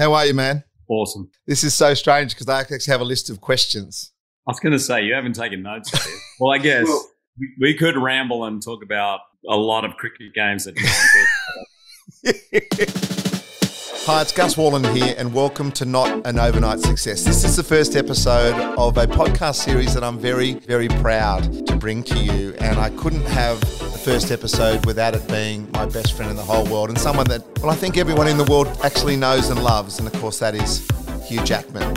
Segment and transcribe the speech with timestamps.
[0.00, 0.64] How are you, man?
[0.88, 1.30] Awesome.
[1.46, 4.14] This is so strange because I actually have a list of questions.
[4.48, 5.90] I was going to say, you haven't taken notes.
[5.90, 6.14] Here.
[6.40, 7.06] well, I guess well,
[7.38, 10.78] we, we, could ramble and talk about a lot of cricket games that
[14.06, 17.22] Hi, it's Gus Worland here, and welcome to Not an Overnight Success.
[17.22, 21.76] This is the first episode of a podcast series that I'm very, very proud to
[21.76, 22.54] bring to you.
[22.54, 23.60] And I couldn't have
[24.00, 27.42] first episode without it being my best friend in the whole world and someone that,
[27.60, 29.98] well, I think everyone in the world actually knows and loves.
[29.98, 30.88] And of course, that is
[31.26, 31.94] Hugh Jackman.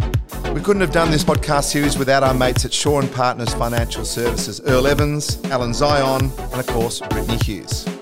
[0.53, 4.03] We couldn't have done this podcast series without our mates at Shaw and Partners Financial
[4.03, 7.92] Services, Earl Evans, Alan Zion, and of course, Brittany Hughes.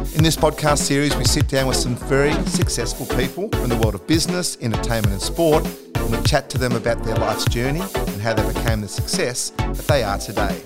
[0.00, 3.94] In this podcast series, we sit down with some very successful people from the world
[3.94, 5.62] of business, entertainment, and sport,
[5.94, 9.50] and we chat to them about their life's journey and how they became the success
[9.50, 10.62] that they are today.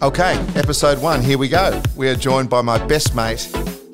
[0.00, 1.80] Okay, episode one, here we go.
[1.94, 3.50] We are joined by my best mate,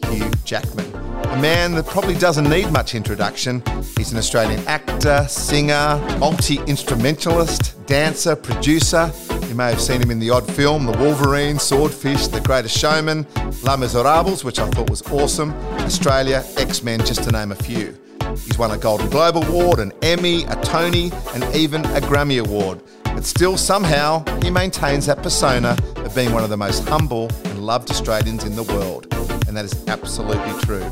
[0.09, 0.87] Hugh Jackman.
[0.95, 3.61] A man that probably doesn't need much introduction.
[3.97, 9.13] He's an Australian actor, singer, multi instrumentalist, dancer, producer.
[9.49, 13.27] You may have seen him in the odd film The Wolverine, Swordfish, The Greatest Showman,
[13.63, 17.97] Les Miserables, which I thought was awesome, Australia, X Men, just to name a few.
[18.45, 22.83] He's won a Golden Globe Award, an Emmy, a Tony, and even a Grammy Award.
[23.05, 27.65] But still, somehow, he maintains that persona of being one of the most humble and
[27.65, 29.07] loved Australians in the world.
[29.49, 30.85] And that is absolutely true.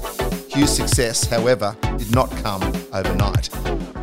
[0.48, 2.62] Hugh's success, however, did not come
[2.94, 3.50] overnight.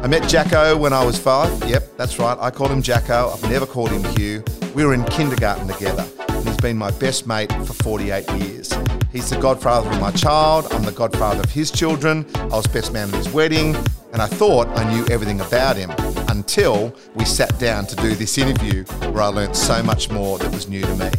[0.04, 1.64] I met Jacko when I was five.
[1.64, 2.38] Yep, that's right.
[2.38, 3.30] I called him Jacko.
[3.30, 4.44] I've never called him Hugh.
[4.76, 8.74] We were in kindergarten together, and he's been my best mate for 48 years.
[9.14, 10.68] He's the godfather of my child.
[10.72, 12.26] I'm the godfather of his children.
[12.36, 13.78] I was best man at his wedding,
[14.12, 15.90] and I thought I knew everything about him
[16.28, 20.52] until we sat down to do this interview where I learnt so much more that
[20.52, 21.12] was new to me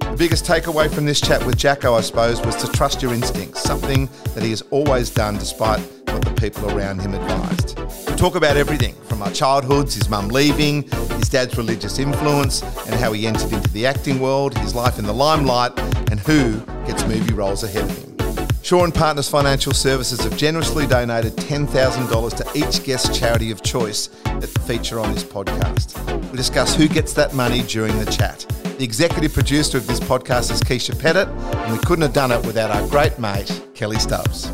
[0.00, 3.60] The biggest takeaway from this chat with Jacko, I suppose, was to trust your instincts,
[3.60, 7.79] something that he has always done despite what the people around him advised.
[8.20, 10.82] Talk about everything from our childhoods, his mum leaving,
[11.16, 15.06] his dad's religious influence, and how he entered into the acting world, his life in
[15.06, 15.72] the limelight,
[16.10, 18.46] and who gets movie roles ahead of him.
[18.60, 24.08] Shaw and Partners Financial Services have generously donated $10,000 to each guest charity of choice
[24.24, 25.96] that feature on this podcast.
[26.30, 28.40] We discuss who gets that money during the chat.
[28.76, 32.44] The executive producer of this podcast is Keeshia Pettit, and we couldn't have done it
[32.44, 34.50] without our great mate, Kelly Stubbs.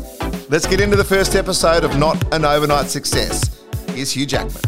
[0.49, 3.65] Let's get into the first episode of Not an Overnight Success.
[3.89, 4.61] Here's Hugh Jackman.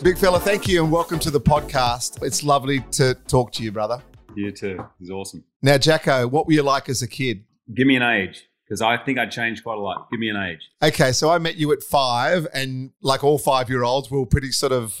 [0.00, 2.22] Big fella, thank you and welcome to the podcast.
[2.22, 4.00] It's lovely to talk to you, brother.
[4.36, 4.78] You too.
[5.00, 5.42] It's awesome.
[5.60, 7.46] Now, Jacko, what were you like as a kid?
[7.74, 10.08] Give me an age because I think I changed quite a lot.
[10.12, 10.60] Give me an age.
[10.80, 14.26] Okay, so I met you at five, and like all five year olds, we were
[14.26, 15.00] pretty sort of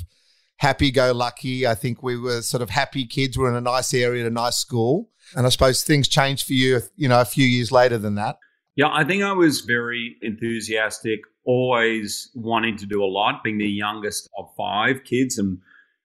[0.56, 1.64] happy go lucky.
[1.64, 3.38] I think we were sort of happy kids.
[3.38, 5.10] We're in a nice area, at a nice school.
[5.36, 8.38] And I suppose things changed for you, you know, a few years later than that.
[8.76, 13.66] Yeah, I think I was very enthusiastic, always wanting to do a lot, being the
[13.68, 15.58] youngest of five kids and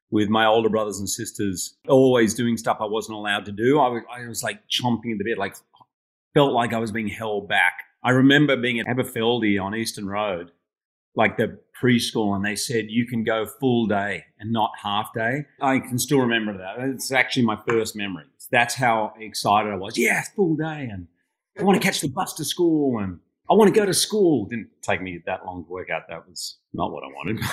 [0.09, 3.79] with my older brothers and sisters, always doing stuff I wasn't allowed to do.
[3.79, 5.55] I was, I was like chomping at the bit, like
[6.33, 7.73] felt like I was being held back.
[8.03, 10.51] I remember being at Aberfeldy on Eastern Road
[11.15, 15.45] like the preschool and they said you can go full day and not half day.
[15.61, 16.79] I can still remember that.
[16.79, 18.25] It's actually my first memory.
[18.51, 19.97] That's how excited I was.
[19.97, 21.07] Yeah, full day and
[21.59, 23.19] I want to catch the bus to school and
[23.49, 24.45] I want to go to school.
[24.45, 27.45] Didn't take me that long to work out that was not what I wanted.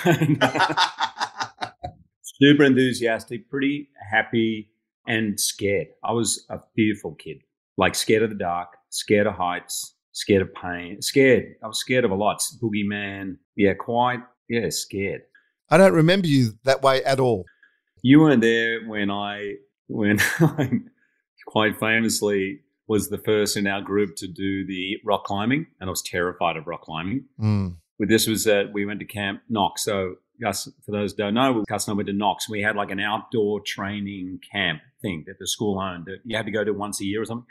[2.23, 4.71] Super enthusiastic, pretty happy
[5.09, 5.89] and scared.
[6.05, 7.39] I was a fearful kid,
[7.77, 11.55] like scared of the dark, scared of heights, scared of pain, scared.
[11.65, 12.41] I was scared of a lot.
[12.63, 13.39] Boogeyman.
[13.57, 14.21] Yeah, quite.
[14.49, 15.23] Yeah, scared.
[15.71, 17.45] I don't remember you that way at all.
[18.03, 19.55] You weren't there when I,
[19.89, 20.71] when I
[21.47, 25.91] quite famously was the first in our group to do the rock climbing, and I
[25.91, 27.27] was terrified of rock climbing.
[27.41, 27.77] Mm.
[27.99, 29.85] But this was that we went to Camp Knox.
[29.85, 32.49] So, Gus, for those who don't know, Gus and I went to Knox.
[32.49, 36.47] We had like an outdoor training camp thing that the school owned that you had
[36.47, 37.47] to go to once a year or something.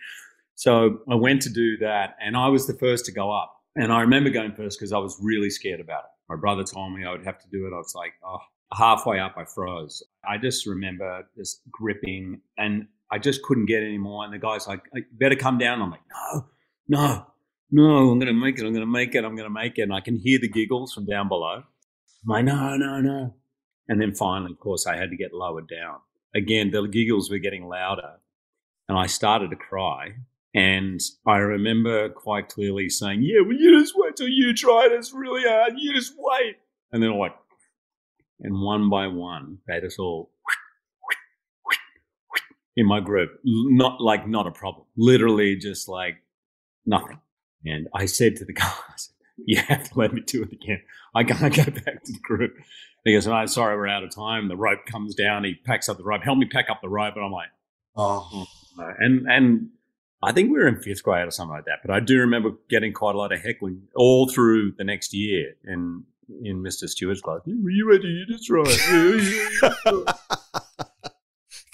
[0.55, 3.53] So I went to do that and I was the first to go up.
[3.75, 6.09] And I remember going first because I was really scared about it.
[6.29, 7.73] My brother told me I would have to do it.
[7.73, 8.39] I was like, oh,
[8.73, 10.01] halfway up, I froze.
[10.27, 14.23] I just remember just gripping and I just couldn't get any more.
[14.23, 14.81] And the guy's like,
[15.13, 15.81] better come down.
[15.81, 16.45] I'm like, no,
[16.87, 17.27] no,
[17.71, 18.65] no, I'm going to make it.
[18.65, 19.23] I'm going to make it.
[19.23, 19.83] I'm going to make it.
[19.83, 21.63] And I can hear the giggles from down below.
[21.63, 23.35] I'm like, no, no, no.
[23.87, 25.99] And then finally, of course, I had to get lowered down.
[26.35, 28.15] Again, the giggles were getting louder.
[28.89, 30.13] And I started to cry.
[30.53, 34.87] And I remember quite clearly saying, Yeah, well, you just wait till you try.
[34.91, 35.73] It's really hard.
[35.77, 36.55] You just wait.
[36.91, 37.35] And then like,
[38.39, 40.31] and one by one, they just all
[42.77, 46.17] in my group, not like not a problem, literally just like
[46.85, 47.19] nothing.
[47.65, 49.09] And I said to the guys,
[49.45, 50.81] you have to let me do it again.
[51.13, 52.53] I can't go back to the group.
[53.03, 54.47] He goes, oh, sorry, we're out of time.
[54.47, 55.43] The rope comes down.
[55.43, 56.23] He packs up the rope.
[56.23, 57.15] Help me pack up the rope.
[57.15, 57.49] And I'm like,
[57.95, 58.45] oh.
[58.99, 59.69] And, and
[60.21, 61.79] I think we were in fifth grade or something like that.
[61.83, 65.55] But I do remember getting quite a lot of heckling all through the next year
[65.63, 66.03] in,
[66.43, 66.87] in Mr.
[66.87, 67.41] Stewart's class.
[67.45, 68.25] Were you ready?
[68.29, 70.27] That's right.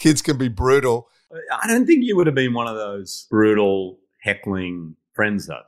[0.03, 1.07] Kids can be brutal.
[1.31, 5.61] I don't think you would have been one of those brutal heckling friends, though.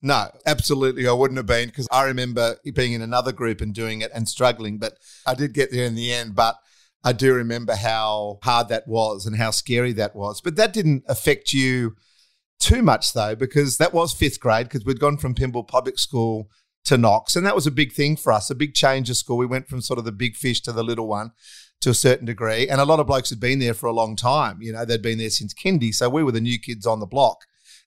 [0.00, 1.08] No, absolutely.
[1.08, 4.28] I wouldn't have been because I remember being in another group and doing it and
[4.28, 4.96] struggling, but
[5.26, 6.36] I did get there in the end.
[6.36, 6.54] But
[7.02, 10.40] I do remember how hard that was and how scary that was.
[10.40, 11.96] But that didn't affect you
[12.60, 16.48] too much, though, because that was fifth grade because we'd gone from Pymble Public School
[16.84, 17.34] to Knox.
[17.34, 19.36] And that was a big thing for us, a big change of school.
[19.36, 21.32] We went from sort of the big fish to the little one
[21.80, 22.68] to a certain degree.
[22.68, 24.60] And a lot of blokes had been there for a long time.
[24.60, 25.94] You know, they'd been there since kindy.
[25.94, 27.44] So we were the new kids on the block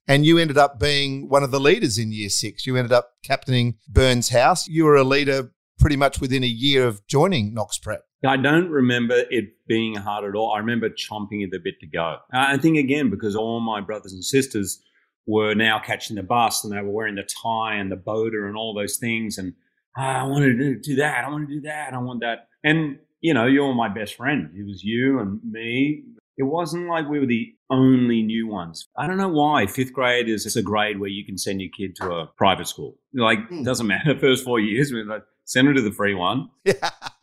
[0.07, 2.65] and you ended up being one of the leaders in year six.
[2.65, 4.67] You ended up captaining Burns House.
[4.67, 8.03] You were a leader pretty much within a year of joining Knox Prep.
[8.25, 10.53] I don't remember it being hard at all.
[10.53, 12.17] I remember chomping at the bit to go.
[12.33, 14.81] Uh, I think again because all my brothers and sisters
[15.25, 18.55] were now catching the bus and they were wearing the tie and the boater and
[18.55, 19.37] all those things.
[19.37, 19.53] And
[19.97, 21.25] oh, I wanted to do that.
[21.25, 21.93] I want to do that.
[21.93, 22.47] I want that.
[22.63, 24.51] And you know, you're my best friend.
[24.53, 26.03] It was you and me,
[26.37, 28.89] it wasn't like we were the only new ones.
[28.97, 29.65] I don't know why.
[29.65, 32.97] Fifth grade is a grade where you can send your kid to a private school.
[33.13, 33.63] Like, mm.
[33.63, 34.19] doesn't matter.
[34.19, 36.49] First four years, we like, send them to the free one.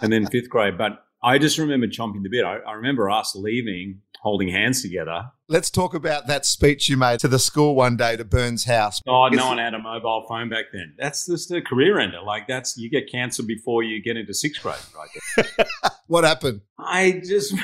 [0.02, 0.78] And then fifth grade.
[0.78, 2.42] But I just remember chomping the bit.
[2.42, 5.30] I, I remember us leaving, holding hands together.
[5.48, 9.00] Let's talk about that speech you made to the school one day to Burns House.
[9.08, 10.94] Oh, no one had a mobile phone back then.
[10.98, 12.20] That's just a career ender.
[12.20, 15.56] Like that's you get cancer before you get into sixth grade, right?
[16.06, 16.60] what happened?
[16.78, 17.54] I just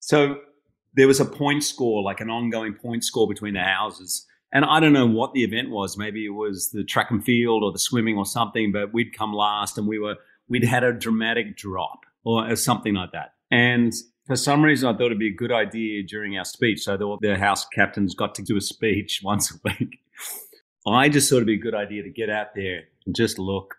[0.00, 0.36] so
[0.94, 4.26] there was a point score, like an ongoing point score between the houses.
[4.52, 5.98] And I don't know what the event was.
[5.98, 9.34] Maybe it was the track and field or the swimming or something, but we'd come
[9.34, 10.16] last and we were,
[10.48, 13.34] we'd had a dramatic drop or something like that.
[13.50, 13.92] And
[14.28, 16.82] for some reason, I thought it'd be a good idea during our speech.
[16.82, 19.98] So the, the house captains got to do a speech once a week.
[20.86, 23.76] I just thought it'd be a good idea to get out there and just look,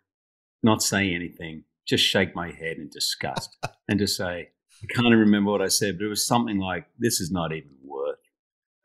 [0.61, 3.57] not say anything, just shake my head in disgust
[3.87, 4.49] and just say,
[4.81, 7.51] I can't even remember what I said, but it was something like, this is not
[7.51, 8.19] even worth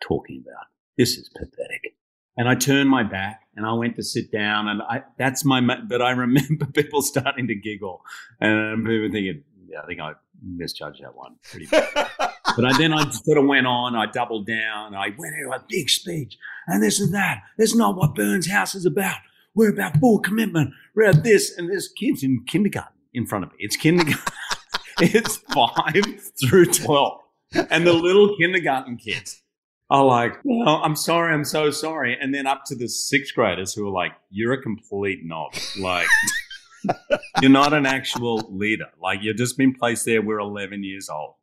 [0.02, 0.66] talking about.
[0.98, 1.96] This is pathetic.
[2.36, 5.60] And I turned my back and I went to sit down and I, that's my,
[5.60, 8.02] but I remember people starting to giggle
[8.40, 10.12] and people thinking, yeah, I think I
[10.44, 11.88] misjudged that one pretty bad.
[12.18, 15.64] but I, then I sort of went on, I doubled down, I went into a
[15.68, 16.36] big speech
[16.66, 17.42] and this and that.
[17.58, 19.18] This is not what Burns House is about.
[19.54, 20.72] We're about full commitment.
[20.94, 23.56] We're at this and there's kids in kindergarten in front of me.
[23.60, 24.22] It's kindergarten.
[25.00, 26.04] it's five
[26.40, 27.20] through 12.
[27.70, 29.42] And the little kindergarten kids
[29.90, 32.16] are like, well, I'm sorry, I'm so sorry.
[32.20, 35.54] And then up to the sixth graders who are like, you're a complete knob.
[35.78, 36.08] Like,
[37.40, 38.88] you're not an actual leader.
[39.00, 40.22] Like, you've just been placed there.
[40.22, 41.34] We're 11 years old.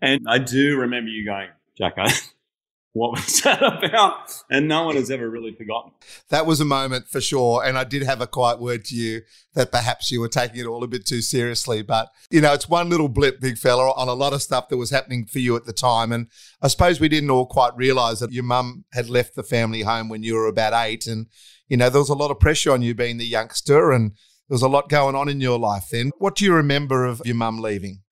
[0.00, 2.12] And I do remember you going, Jack, I,
[2.92, 4.30] what was that about?
[4.50, 5.92] And no one has ever really forgotten.
[6.28, 7.64] That was a moment for sure.
[7.64, 9.22] And I did have a quiet word to you
[9.54, 11.82] that perhaps you were taking it all a bit too seriously.
[11.82, 14.76] But, you know, it's one little blip, big fella, on a lot of stuff that
[14.76, 16.12] was happening for you at the time.
[16.12, 16.28] And
[16.60, 20.08] I suppose we didn't all quite realize that your mum had left the family home
[20.08, 21.06] when you were about eight.
[21.06, 21.28] And,
[21.68, 24.12] you know, there was a lot of pressure on you being the youngster and
[24.52, 26.10] there was a lot going on in your life then.
[26.18, 28.02] What do you remember of your mum leaving?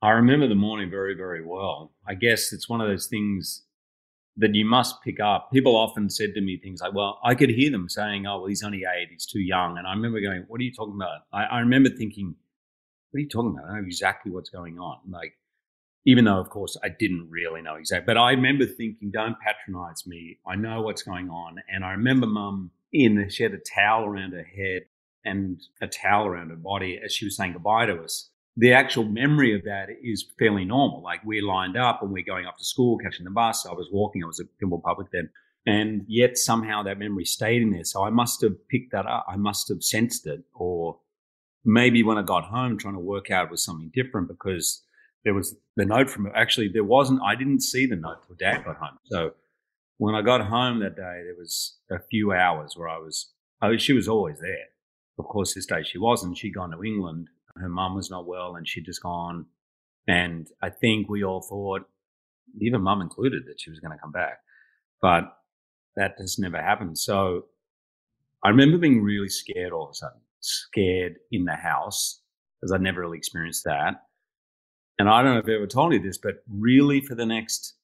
[0.00, 1.92] I remember the morning very, very well.
[2.06, 3.64] I guess it's one of those things
[4.36, 5.50] that you must pick up.
[5.52, 8.46] People often said to me things like, well, I could hear them saying, oh, well,
[8.46, 9.76] he's only eight, he's too young.
[9.76, 11.22] And I remember going, what are you talking about?
[11.32, 12.36] I, I remember thinking,
[13.10, 13.68] what are you talking about?
[13.68, 14.98] I know exactly what's going on.
[15.10, 15.32] Like,
[16.06, 20.06] even though, of course, I didn't really know exactly, but I remember thinking, don't patronize
[20.06, 20.38] me.
[20.46, 21.56] I know what's going on.
[21.68, 24.82] And I remember mum in, she had a towel around her head
[25.28, 29.04] and a towel around her body as she was saying goodbye to us the actual
[29.04, 31.00] memory of that is fairly normal.
[31.00, 33.64] Like we're lined up and we're going off to school, catching the bus.
[33.64, 34.24] I was walking.
[34.24, 35.30] I was at Pymble Public then.
[35.64, 37.84] And yet somehow that memory stayed in there.
[37.84, 39.26] So I must have picked that up.
[39.28, 40.42] I must have sensed it.
[40.54, 40.98] Or
[41.64, 44.82] maybe when I got home trying to work out was something different because
[45.24, 48.64] there was the note from actually there wasn't I didn't see the note till dad
[48.64, 48.98] got home.
[49.04, 49.34] So
[49.98, 53.30] when I got home that day, there was a few hours where I was
[53.62, 54.66] oh, she was always there.
[55.18, 56.38] Of course, this day she wasn't.
[56.38, 57.28] She'd gone to England
[57.60, 59.46] her mum was not well and she'd just gone.
[60.06, 61.82] And I think we all thought,
[62.60, 64.38] even mum included, that she was going to come back.
[65.02, 65.24] But
[65.96, 66.98] that just never happened.
[66.98, 67.46] So
[68.42, 72.22] I remember being really scared all of a sudden, scared in the house
[72.60, 74.02] because I'd never really experienced that.
[74.98, 77.74] And I don't know if I've ever told you this, but really for the next,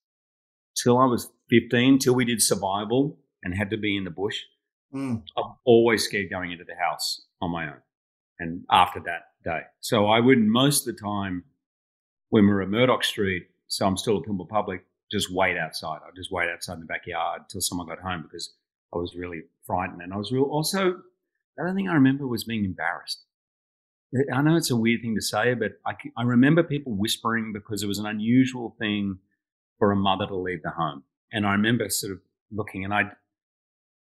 [0.82, 4.40] till I was 15, till we did survival and had to be in the bush,
[4.94, 5.22] Mm.
[5.36, 7.80] I'm always scared going into the house on my own.
[8.38, 11.44] And after that day, so I would most of the time
[12.30, 16.00] when we we're at Murdoch Street, so I'm still at Pymble Public, just wait outside.
[16.06, 18.54] I'd just wait outside in the backyard till someone got home because
[18.92, 20.02] I was really frightened.
[20.02, 21.00] And I was real, also,
[21.56, 23.24] the other thing I remember was being embarrassed.
[24.32, 27.82] I know it's a weird thing to say, but I, I remember people whispering because
[27.82, 29.18] it was an unusual thing
[29.78, 31.02] for a mother to leave the home.
[31.32, 32.20] And I remember sort of
[32.52, 33.10] looking, and I,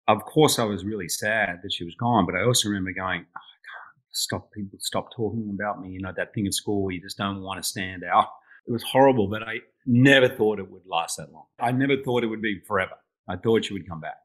[0.08, 3.26] of course, I was really sad that she was gone, but I also remember going,
[3.28, 5.90] oh, I can't stop people stop talking about me.
[5.90, 8.28] You know, that thing at school, you just don't want to stand out.
[8.68, 11.46] It was horrible, but I never thought it would last that long.
[11.60, 12.96] I never thought it would be forever.
[13.28, 14.18] I thought she would come back.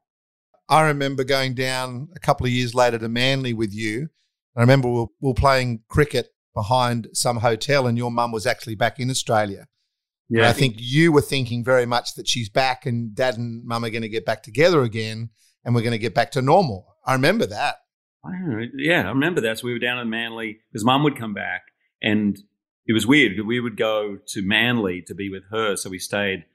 [0.69, 4.09] I remember going down a couple of years later to Manly with you.
[4.55, 8.45] I remember we were, we were playing cricket behind some hotel, and your mum was
[8.45, 9.67] actually back in Australia.
[10.29, 13.83] Yeah, I think you were thinking very much that she's back, and dad and mum
[13.83, 15.29] are going to get back together again,
[15.63, 16.95] and we're going to get back to normal.
[17.05, 17.77] I remember that.
[18.25, 18.31] I
[18.75, 19.59] yeah, I remember that.
[19.59, 21.63] So we were down in Manly because mum would come back,
[22.01, 22.37] and
[22.85, 23.45] it was weird.
[23.45, 26.45] We would go to Manly to be with her, so we stayed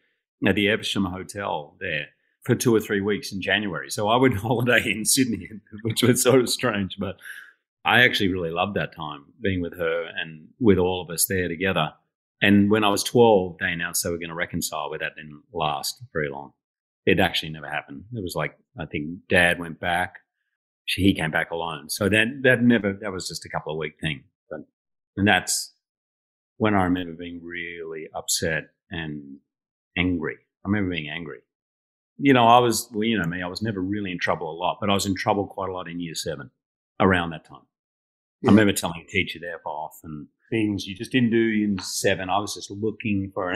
[0.46, 2.06] at the Evesham Hotel there
[2.44, 3.90] for two or three weeks in January.
[3.90, 5.50] So I would holiday in Sydney,
[5.82, 7.16] which was sort of strange, but
[7.84, 11.48] I actually really loved that time being with her and with all of us there
[11.48, 11.92] together.
[12.40, 15.42] And when I was 12, they announced they were going to reconcile, but that didn't
[15.52, 16.52] last very long.
[17.06, 18.04] It actually never happened.
[18.12, 20.16] It was like, I think dad went back.
[20.84, 21.88] He came back alone.
[21.90, 24.24] So that, that never, that was just a couple of week thing.
[24.50, 24.60] But,
[25.16, 25.74] and that's
[26.56, 29.38] when I remember being really upset and
[29.96, 30.36] angry.
[30.64, 31.40] I remember being angry.
[32.18, 34.58] You know, I was, well, you know me, I was never really in trouble a
[34.58, 36.50] lot, but I was in trouble quite a lot in year seven
[37.00, 37.62] around that time.
[38.42, 38.50] Yeah.
[38.50, 41.78] I remember telling a teacher to F off and things you just didn't do in
[41.80, 42.28] seven.
[42.28, 43.54] I was just looking for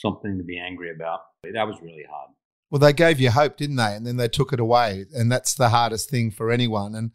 [0.00, 1.20] something to be angry about.
[1.44, 2.30] That was really hard.
[2.70, 3.94] Well, they gave you hope, didn't they?
[3.94, 5.06] And then they took it away.
[5.14, 6.94] And that's the hardest thing for anyone.
[6.94, 7.12] And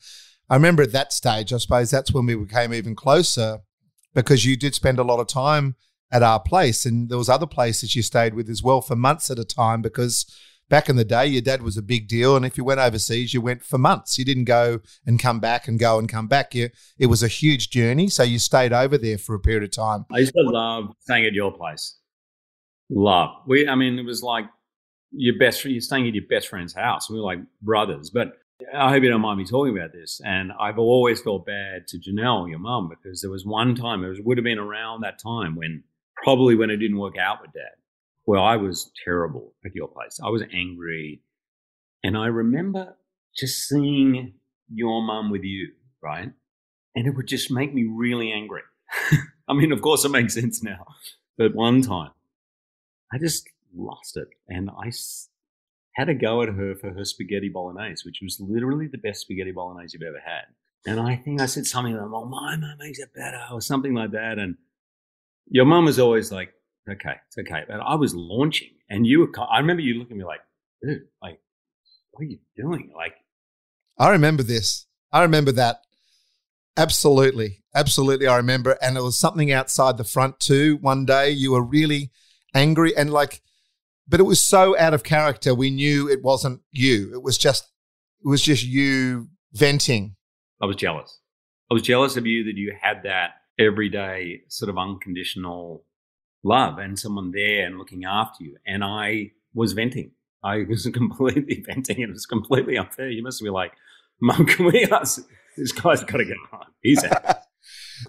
[0.50, 3.60] I remember at that stage, I suppose that's when we became even closer
[4.14, 5.76] because you did spend a lot of time
[6.12, 9.32] at our place and there was other places you stayed with as well for months
[9.32, 10.26] at a time because
[10.68, 13.34] back in the day your dad was a big deal and if you went overseas
[13.34, 16.54] you went for months you didn't go and come back and go and come back
[16.54, 16.70] you,
[17.00, 20.06] it was a huge journey so you stayed over there for a period of time
[20.12, 21.98] i used to love staying at your place
[22.92, 24.46] love we i mean it was like
[25.12, 28.38] your best you're staying at your best friend's house we were like brothers but
[28.74, 30.22] I hope you don't mind me talking about this.
[30.24, 34.10] And I've always felt bad to Janelle, your mum, because there was one time, it
[34.10, 35.84] was, would have been around that time when
[36.24, 37.72] probably when it didn't work out with dad,
[38.26, 40.20] where I was terrible at your place.
[40.24, 41.22] I was angry.
[42.04, 42.96] And I remember
[43.36, 44.34] just seeing
[44.74, 45.72] your mum with you,
[46.02, 46.32] right?
[46.96, 48.62] And it would just make me really angry.
[49.48, 50.86] I mean, of course, it makes sense now.
[51.38, 52.12] But one time,
[53.14, 54.28] I just lost it.
[54.48, 54.92] And I
[55.96, 59.52] had a go at her for her spaghetti bolognese, which was literally the best spaghetti
[59.52, 60.46] bolognese you've ever had.
[60.86, 63.94] And I think I said something like, "Oh, my mum makes it better," or something
[63.94, 64.40] like that.
[64.40, 64.58] And
[65.48, 66.54] your mum was always like,
[66.90, 69.40] "Okay, it's okay." But I was launching, and you were.
[69.40, 70.42] I remember you looking at me like,
[70.82, 71.40] "Dude, like,
[72.12, 73.14] what are you doing?" Like,
[73.98, 74.88] I remember this.
[75.12, 75.82] I remember that.
[76.78, 78.28] Absolutely, absolutely.
[78.28, 80.78] I remember, and it was something outside the front too.
[80.78, 82.12] One day, you were really
[82.54, 83.42] angry, and like
[84.08, 85.56] but it was so out of character.
[85.56, 87.14] We knew it wasn't you.
[87.14, 87.70] It was just
[88.24, 90.16] it was just you venting.
[90.62, 91.20] I was jealous.
[91.72, 95.86] I was jealous of you that you had that everyday sort of unconditional
[96.44, 98.58] love and someone there and looking after you.
[98.66, 100.12] And I was venting.
[100.44, 102.04] I was completely venting.
[102.04, 103.10] And it was completely unfair.
[103.10, 103.74] You must be like,
[104.22, 105.26] Mum, can we ask?
[105.58, 106.62] This guy's got to get home.
[106.82, 107.38] He's out.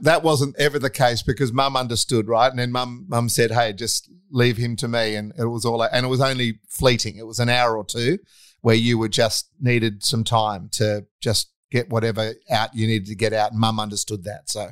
[0.01, 2.51] that wasn't ever the case because mum understood, right?
[2.51, 5.83] And then mum mum said, "Hey, just leave him to me." And it was all
[5.83, 7.17] and it was only fleeting.
[7.17, 8.19] It was an hour or two
[8.61, 13.15] where you were just needed some time to just get whatever out you needed to
[13.15, 13.51] get out.
[13.51, 14.49] And mum understood that.
[14.49, 14.71] So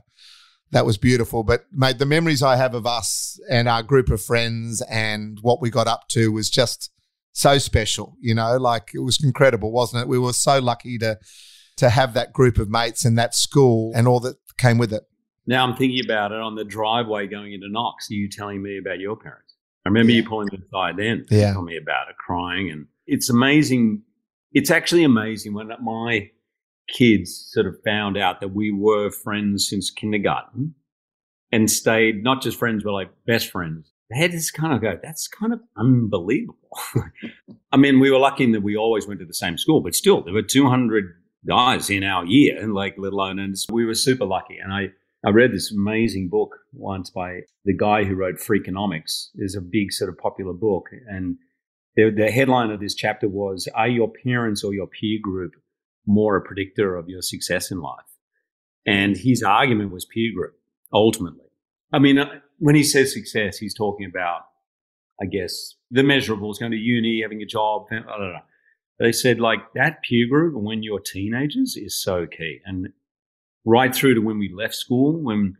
[0.71, 1.43] that was beautiful.
[1.43, 5.61] But mate, the memories I have of us and our group of friends and what
[5.61, 6.91] we got up to was just
[7.33, 10.09] so special, you know, like it was incredible, wasn't it?
[10.09, 11.19] We were so lucky to
[11.77, 15.03] to have that group of mates and that school and all that came with it.
[15.51, 18.09] Now I'm thinking about it on the driveway going into Knox.
[18.09, 19.57] You telling me about your parents?
[19.85, 20.19] I remember yeah.
[20.19, 21.51] you pulling me aside then, yeah.
[21.51, 24.03] telling me about it, crying, and it's amazing.
[24.53, 26.31] It's actually amazing when my
[26.89, 30.77] kids sort of found out that we were friends since kindergarten
[31.51, 33.91] and stayed not just friends but like best friends.
[34.09, 36.79] They had this kind of go, that's kind of unbelievable.
[37.73, 39.97] I mean, we were lucky in that we always went to the same school, but
[39.97, 41.07] still, there were 200
[41.45, 44.59] guys in our year, and like let alone, and we were super lucky.
[44.59, 44.91] And I
[45.25, 49.29] I read this amazing book once by the guy who wrote Freakonomics.
[49.35, 51.37] It's a big sort of popular book, and
[51.95, 55.53] the, the headline of this chapter was Are your parents or your peer group
[56.07, 58.07] more a predictor of your success in life?
[58.87, 60.55] And his argument was peer group,
[60.93, 61.47] ultimately.
[61.93, 64.43] I mean, uh, when he says success, he's talking about,
[65.21, 67.87] I guess, the measurables, going to uni, having a job.
[67.91, 68.37] Know.
[68.99, 72.61] They said like that peer group when you're teenagers is so key.
[72.65, 72.89] And
[73.65, 75.57] right through to when we left school, when,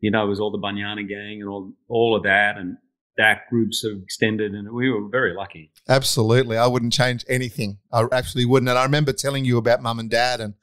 [0.00, 2.56] you know, it was all the Banyana gang and all, all of that.
[2.56, 2.76] And
[3.16, 5.70] that groups have extended and we were very lucky.
[5.88, 6.56] Absolutely.
[6.56, 7.78] I wouldn't change anything.
[7.92, 8.70] I actually wouldn't.
[8.70, 10.54] And I remember telling you about mum and dad and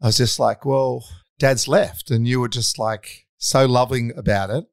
[0.00, 1.04] I was just like, well,
[1.38, 2.10] dad's left.
[2.10, 4.64] And you were just like so loving about it.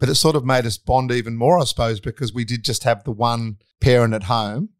[0.00, 2.84] But it sort of made us bond even more, I suppose, because we did just
[2.84, 4.70] have the one parent at home.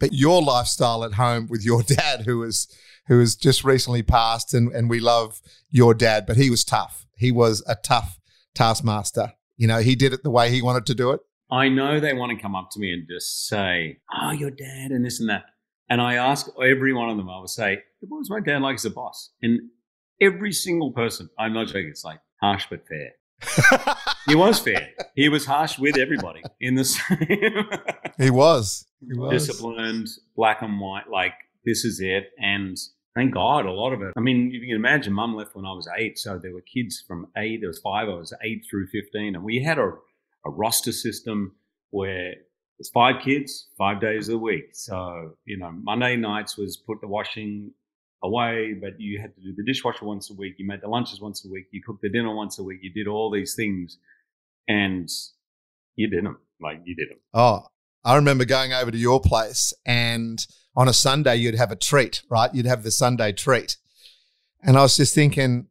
[0.00, 2.66] But your lifestyle at home with your dad, who was
[3.06, 7.06] who has just recently passed, and, and we love your dad, but he was tough.
[7.16, 8.18] He was a tough
[8.54, 9.34] taskmaster.
[9.56, 11.20] You know, he did it the way he wanted to do it.
[11.50, 14.90] I know they want to come up to me and just say, "Oh, your dad,"
[14.90, 15.44] and this and that.
[15.88, 17.28] And I ask every one of them.
[17.28, 19.60] I would say, "What was my dad like as a boss?" And
[20.20, 21.88] every single person, I'm not joking.
[21.90, 23.12] It's like harsh but fair.
[24.26, 24.88] he was fair.
[25.14, 27.18] He was harsh with everybody in the same.
[28.18, 28.86] he was.
[29.00, 31.10] He was disciplined, black and white.
[31.10, 31.34] Like
[31.64, 32.30] this is it.
[32.38, 32.76] And
[33.14, 34.12] thank God, a lot of it.
[34.16, 37.02] I mean, you can imagine, Mum left when I was eight, so there were kids
[37.06, 37.60] from eight.
[37.60, 38.08] There was five.
[38.08, 39.92] I was eight through fifteen, and we had a,
[40.44, 41.54] a roster system
[41.90, 42.34] where
[42.78, 44.70] there's five kids, five days a week.
[44.72, 47.72] So you know, Monday nights was put the washing
[48.22, 50.54] away, but you had to do the dishwasher once a week.
[50.58, 51.66] You made the lunches once a week.
[51.70, 52.80] You cooked the dinner once a week.
[52.82, 53.98] You did all these things,
[54.66, 55.08] and
[55.94, 56.38] you did them.
[56.60, 57.18] Like you did them.
[57.34, 57.66] Oh,
[58.04, 60.44] I remember going over to your place and
[60.76, 62.52] on a Sunday, you'd have a treat, right?
[62.52, 63.76] You'd have the Sunday treat.
[64.62, 65.68] And I was just thinking,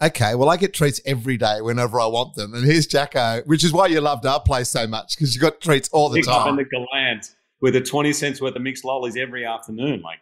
[0.00, 2.54] okay, well, I get treats every day whenever I want them.
[2.54, 5.60] And here's Jacko, which is why you loved our place so much because you got
[5.60, 6.42] treats all the Pick time.
[6.42, 10.18] Up in the Galant with a 20 cents worth of mixed lollies every afternoon, like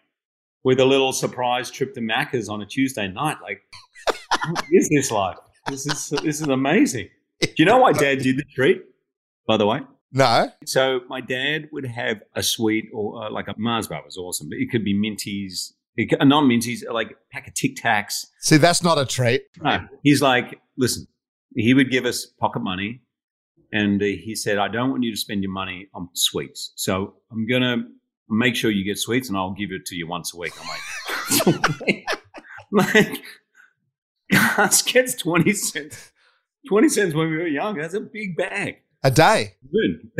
[0.62, 3.36] with a little surprise trip to Macca's on a Tuesday night.
[3.42, 3.62] Like,
[4.50, 5.36] what is this like?
[5.68, 7.08] This is, this is amazing.
[7.40, 8.82] Do you know why dad did the treat,
[9.46, 9.80] by the way?
[10.14, 10.48] No.
[10.64, 14.48] So my dad would have a sweet or uh, like a Mars bar was awesome,
[14.48, 18.26] but it could be Minties, it uh, non Minties, like a pack of Tic Tacs.
[18.38, 19.42] See, that's not a treat.
[19.60, 19.84] No.
[20.04, 21.08] He's like, listen,
[21.56, 23.02] he would give us pocket money.
[23.72, 26.72] And uh, he said, I don't want you to spend your money on sweets.
[26.76, 27.78] So I'm going to
[28.28, 30.52] make sure you get sweets and I'll give it to you once a week.
[30.60, 30.68] I'm
[31.50, 32.06] like,
[32.94, 33.24] like,
[34.56, 36.12] Gus gets 20 cents.
[36.68, 37.76] 20 cents when we were young.
[37.76, 39.54] That's a big bag a day.
[39.70, 40.10] Good.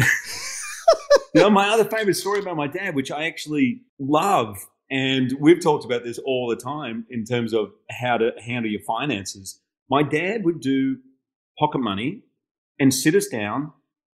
[1.52, 4.58] my other favorite story about my dad, which I actually love,
[4.90, 8.82] and we've talked about this all the time in terms of how to handle your
[8.82, 9.60] finances.
[9.90, 10.98] My dad would do
[11.58, 12.22] pocket money
[12.78, 13.72] and sit us down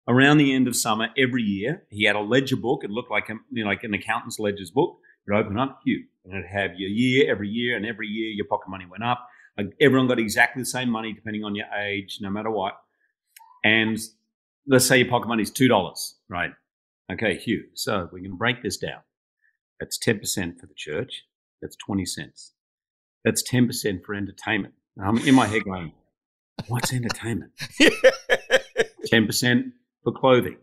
[0.08, 1.84] around the end of summer every year.
[1.90, 2.82] He had a ledger book.
[2.84, 4.98] It looked like a, you know, like an accountant's ledger's book.
[5.26, 8.46] You'd open up, you, and it'd have your year every year, and every year your
[8.46, 9.26] pocket money went up.
[9.56, 12.74] Like everyone got exactly the same money depending on your age, no matter what.
[13.64, 13.98] And
[14.66, 16.50] let's say your pocket money is two dollars, right?
[17.12, 17.64] Okay, Hugh.
[17.74, 19.00] So we're going to break this down.
[19.80, 21.24] That's ten percent for the church.
[21.62, 22.52] That's twenty cents.
[23.24, 24.74] That's ten percent for entertainment.
[25.02, 25.92] I'm in my head going,
[26.68, 27.52] "What's entertainment?"
[29.06, 29.66] Ten percent
[30.02, 30.56] for clothing,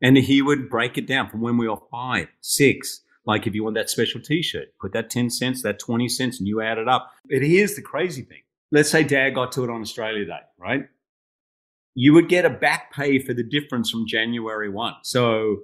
[0.00, 3.02] and he would break it down from when we were five, six.
[3.24, 6.48] Like if you want that special T-shirt, put that ten cents, that twenty cents, and
[6.48, 7.10] you add it up.
[7.28, 8.42] But here's the crazy thing.
[8.70, 10.88] Let's say Dad got to it on Australia Day, right?
[11.94, 14.94] You would get a back pay for the difference from January 1.
[15.02, 15.62] So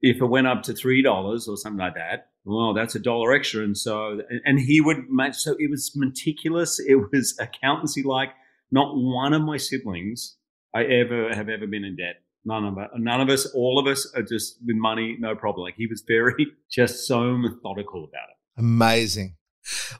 [0.00, 3.62] if it went up to $3 or something like that, well, that's a dollar extra.
[3.62, 5.36] And so, and he would match.
[5.36, 6.80] So it was meticulous.
[6.80, 8.30] It was accountancy like.
[8.70, 10.36] Not one of my siblings
[10.74, 12.16] I ever have ever been in debt.
[12.44, 15.64] None of us, none of us, all of us are just with money, no problem.
[15.64, 18.36] Like he was very, just so methodical about it.
[18.58, 19.36] Amazing.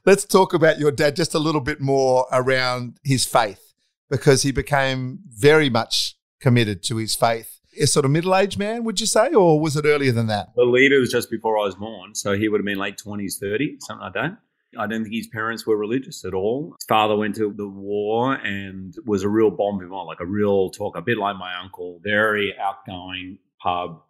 [0.04, 3.67] Let's talk about your dad just a little bit more around his faith
[4.10, 7.60] because he became very much committed to his faith.
[7.80, 10.54] A sort of middle aged man, would you say, or was it earlier than that?
[10.54, 12.14] Believe it was just before I was born.
[12.14, 14.38] So he would have been late 20s, 30, something like that.
[14.78, 16.74] I don't think his parents were religious at all.
[16.78, 20.70] His father went to the war and was a real bon vivant, like a real
[20.70, 24.02] talk, a bit like my uncle, very outgoing pub,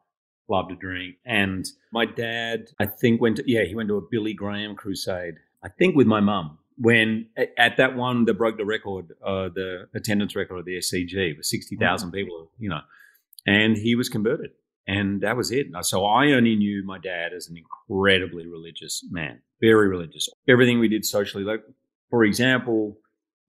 [0.49, 1.17] loved to drink.
[1.25, 5.35] And my dad, I think, went to, yeah, he went to a Billy Graham crusade,
[5.63, 9.88] I think with my mum when at that one that broke the record, uh, the
[9.95, 12.14] attendance record of the SCG was 60,000 mm-hmm.
[12.14, 12.81] people, you know,
[13.47, 14.51] and he was converted.
[14.87, 15.67] And that was it.
[15.83, 20.29] So I only knew my dad as an incredibly religious man, very religious.
[20.49, 21.62] Everything we did socially, like,
[22.09, 22.97] for example,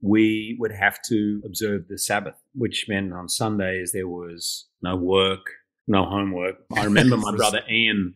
[0.02, 5.46] we would have to observe the Sabbath, which meant on Sundays there was no work,
[5.88, 6.56] no homework.
[6.76, 8.16] I remember my brother Ian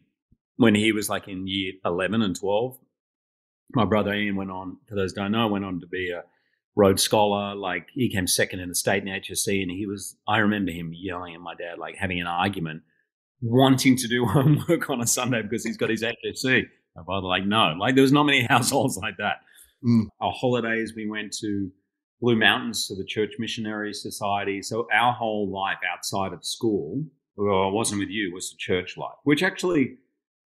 [0.58, 2.78] when he was like in year 11 and 12.
[3.74, 6.24] My brother Ian went on, for those don't know, went on to be a
[6.76, 7.56] Rhodes Scholar.
[7.56, 10.16] Like he came second in the state in HSC, and he was.
[10.28, 12.84] I remember him yelling at my dad, like having an argument,
[13.42, 16.64] wanting to do homework on a Sunday because he's got his HSC.
[16.96, 19.38] My father, like, no, like there was not many households like that.
[19.84, 20.06] Mm.
[20.22, 21.72] Our holidays, we went to
[22.22, 24.62] Blue Mountains to the Church Missionary Society.
[24.62, 27.04] So our whole life outside of school,
[27.36, 29.98] well, I wasn't with you, was the church life, which actually,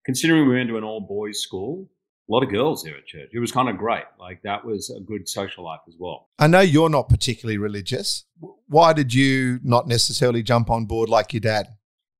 [0.05, 1.89] considering we went to an all boys school,
[2.29, 3.29] a lot of girls there at church.
[3.31, 4.03] It was kind of great.
[4.19, 6.27] Like that was a good social life as well.
[6.39, 8.25] I know you're not particularly religious.
[8.67, 11.67] Why did you not necessarily jump on board like your dad?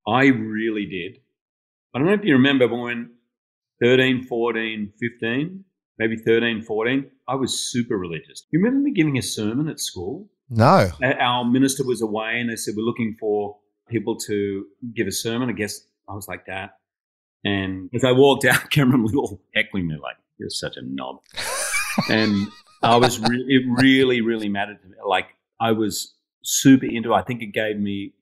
[0.08, 1.20] I really did.
[1.94, 3.12] I don't know if you remember when
[3.82, 5.66] 13, 14, 15,
[6.00, 8.46] maybe 13, 14, I was super religious.
[8.52, 10.30] You remember me giving a sermon at school?
[10.50, 10.90] No.
[11.04, 13.58] Our minister was away and they said, We're looking for
[13.90, 14.66] people to
[14.96, 15.50] give a sermon.
[15.50, 16.78] I guess I was like that.
[17.44, 21.22] And as I walked out, Cameron Little heckling me like, "You're such a knob,"
[22.10, 22.48] and
[22.84, 24.96] I was re- it really really mattered to me.
[25.06, 25.28] Like
[25.60, 27.14] I was super into.
[27.14, 27.16] it.
[27.16, 28.14] I think it gave me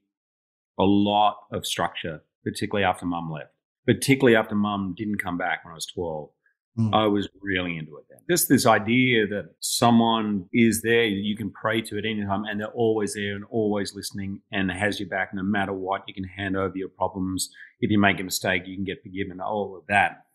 [0.79, 3.51] a lot of structure, particularly after Mum left.
[3.85, 6.29] Particularly after Mum didn't come back when I was twelve.
[6.77, 6.93] Mm.
[6.93, 8.19] I was really into it then.
[8.29, 12.59] Just this idea that someone is there, you can pray to at any time, and
[12.59, 16.03] they're always there and always listening and has your back no matter what.
[16.05, 17.49] You can hand over your problems.
[17.85, 20.25] If you make a mistake, you can get forgiven, all of that.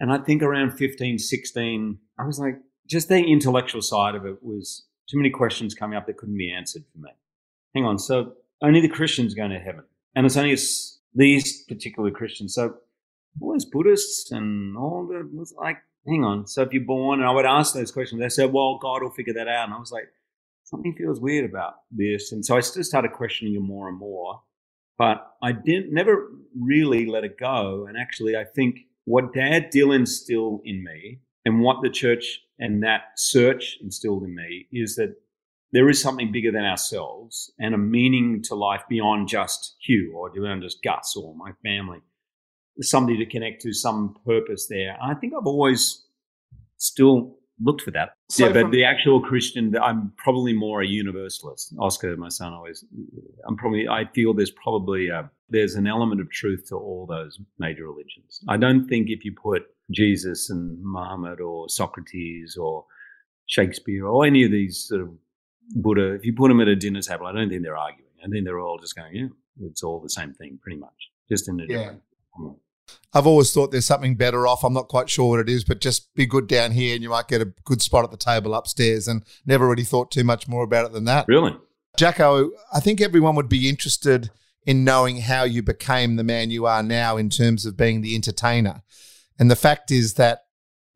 [0.00, 4.42] And I think around 15, 16, I was like, just the intellectual side of it
[4.42, 7.10] was too many questions coming up that couldn't be answered for me.
[7.74, 7.98] Hang on.
[7.98, 8.32] So
[8.62, 9.84] only the Christians going to heaven.
[10.14, 10.56] And it's only
[11.14, 12.54] these particular Christians.
[12.54, 12.76] So
[13.42, 16.46] all those Buddhists and all the was like, hang on.
[16.46, 19.10] So if you're born, and I would ask those questions, they said, well, God will
[19.10, 19.66] figure that out.
[19.66, 20.08] And I was like,
[20.64, 22.32] something feels weird about this.
[22.32, 24.40] And so I just started questioning it more and more.
[24.98, 27.86] But I didn't never really let it go.
[27.86, 32.82] And actually, I think what Dad Dill instilled in me and what the church and
[32.82, 35.14] that search instilled in me is that
[35.72, 40.30] there is something bigger than ourselves and a meaning to life beyond just Hugh or
[40.30, 42.00] beyond just Gus or my family
[42.82, 44.96] somebody to connect to, some purpose there.
[45.02, 46.04] I think I've always
[46.76, 48.10] still looked for that.
[48.28, 51.74] So yeah, but from- the actual Christian, I'm probably more a universalist.
[51.78, 52.84] Oscar, my son, always,
[53.46, 57.38] I'm probably, I feel there's probably a, there's an element of truth to all those
[57.58, 58.40] major religions.
[58.48, 62.84] I don't think if you put Jesus and Muhammad or Socrates or
[63.46, 65.10] Shakespeare or any of these sort of
[65.74, 68.10] Buddha, if you put them at a dinner table, I don't think they're arguing.
[68.24, 69.26] I think they're all just going, yeah,
[69.62, 71.78] it's all the same thing, pretty much, just in a yeah.
[71.78, 72.02] different
[73.12, 74.62] I've always thought there's something better off.
[74.62, 77.08] I'm not quite sure what it is, but just be good down here and you
[77.10, 80.46] might get a good spot at the table upstairs and never really thought too much
[80.46, 81.26] more about it than that.
[81.26, 81.56] Really?
[81.96, 84.30] Jacko, I think everyone would be interested
[84.66, 88.14] in knowing how you became the man you are now in terms of being the
[88.14, 88.82] entertainer.
[89.38, 90.40] And the fact is that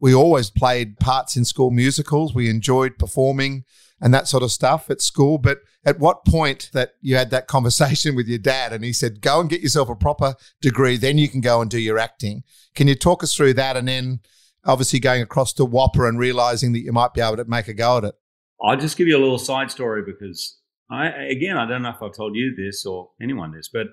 [0.00, 2.34] we always played parts in school musicals.
[2.34, 3.64] We enjoyed performing
[4.00, 5.38] and that sort of stuff at school.
[5.38, 9.20] But at what point that you had that conversation with your dad and he said,
[9.20, 12.42] go and get yourself a proper degree, then you can go and do your acting.
[12.74, 13.76] Can you talk us through that?
[13.76, 14.20] And then
[14.64, 17.74] obviously going across to WAAPA and realizing that you might be able to make a
[17.74, 18.14] go at it.
[18.62, 20.58] I'll just give you a little side story because
[20.90, 23.86] I, again, I don't know if I've told you this or anyone this, but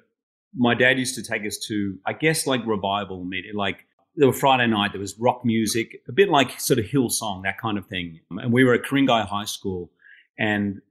[0.55, 4.33] my dad used to take us to, I guess, like revival meeting, like there were
[4.33, 7.85] Friday night, there was rock music, a bit like sort of Hillsong, that kind of
[7.85, 8.19] thing.
[8.31, 9.91] And we were at Ku-ring-gai High School
[10.37, 10.81] and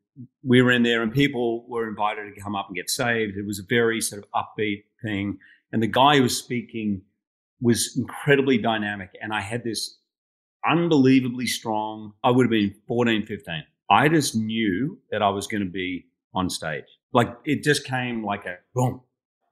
[0.43, 3.37] we were in there and people were invited to come up and get saved.
[3.37, 5.39] It was a very sort of upbeat thing.
[5.73, 7.03] And the guy who was speaking
[7.61, 9.11] was incredibly dynamic.
[9.21, 9.99] And I had this
[10.67, 13.65] unbelievably strong, I would have been 14, 15.
[13.91, 16.85] I just knew that I was going to be on stage.
[17.13, 19.01] Like it just came like a boom.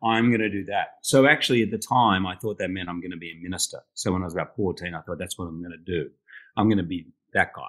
[0.02, 0.98] I'm going to do that.
[1.02, 3.78] So actually at the time, I thought that meant I'm going to be a minister.
[3.94, 6.10] So when I was about 14, I thought that's what I'm going to do.
[6.56, 7.68] I'm going to be that guy.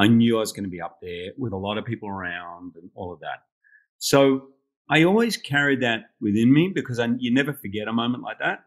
[0.00, 2.74] I knew I was going to be up there with a lot of people around
[2.76, 3.42] and all of that.
[3.98, 4.48] So
[4.88, 8.64] I always carried that within me because I, you never forget a moment like that.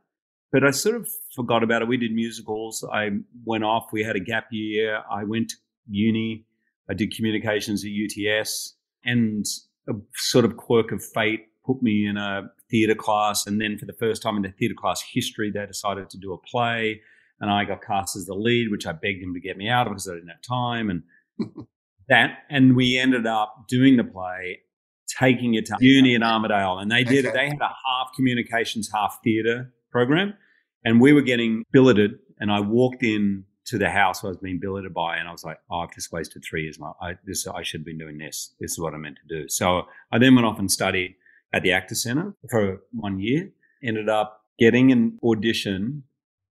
[0.52, 1.88] But I sort of forgot about it.
[1.88, 2.86] We did musicals.
[2.93, 3.10] I
[3.46, 3.88] went off.
[3.91, 5.02] We had a gap year.
[5.10, 5.56] I went to
[5.89, 6.46] uni.
[6.88, 9.43] I did communications at UTS and
[9.89, 13.48] a sort of quirk of fate put me in a theatre class.
[13.48, 16.34] And then for the first time in the theatre class history, they decided to do
[16.34, 17.02] a play.
[17.39, 19.88] And I got cast as the lead, which I begged him to get me out
[19.88, 20.91] of because I didn't have time.
[20.91, 21.02] And
[22.10, 24.60] that, and we ended up doing the play,
[25.08, 27.26] taking it to uni at Armidale, and they did.
[27.26, 27.36] Okay.
[27.36, 30.34] They had a half communications, half theatre program,
[30.84, 32.19] and we were getting billeted.
[32.39, 35.43] And I walked in to the house I was being billeted by, and I was
[35.43, 36.78] like, "Oh, I've just wasted three years.
[37.02, 38.54] I, this I should have been doing this.
[38.60, 41.15] This is what I meant to do." So I then went off and studied
[41.54, 43.50] at the Actor Center for one year.
[43.84, 46.04] Ended up getting an audition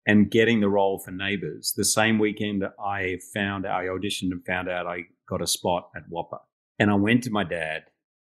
[0.09, 1.73] and getting the role for Neighbours.
[1.77, 6.09] The same weekend I found I auditioned and found out I got a spot at
[6.09, 6.39] WAAPA.
[6.79, 7.83] And I went to my dad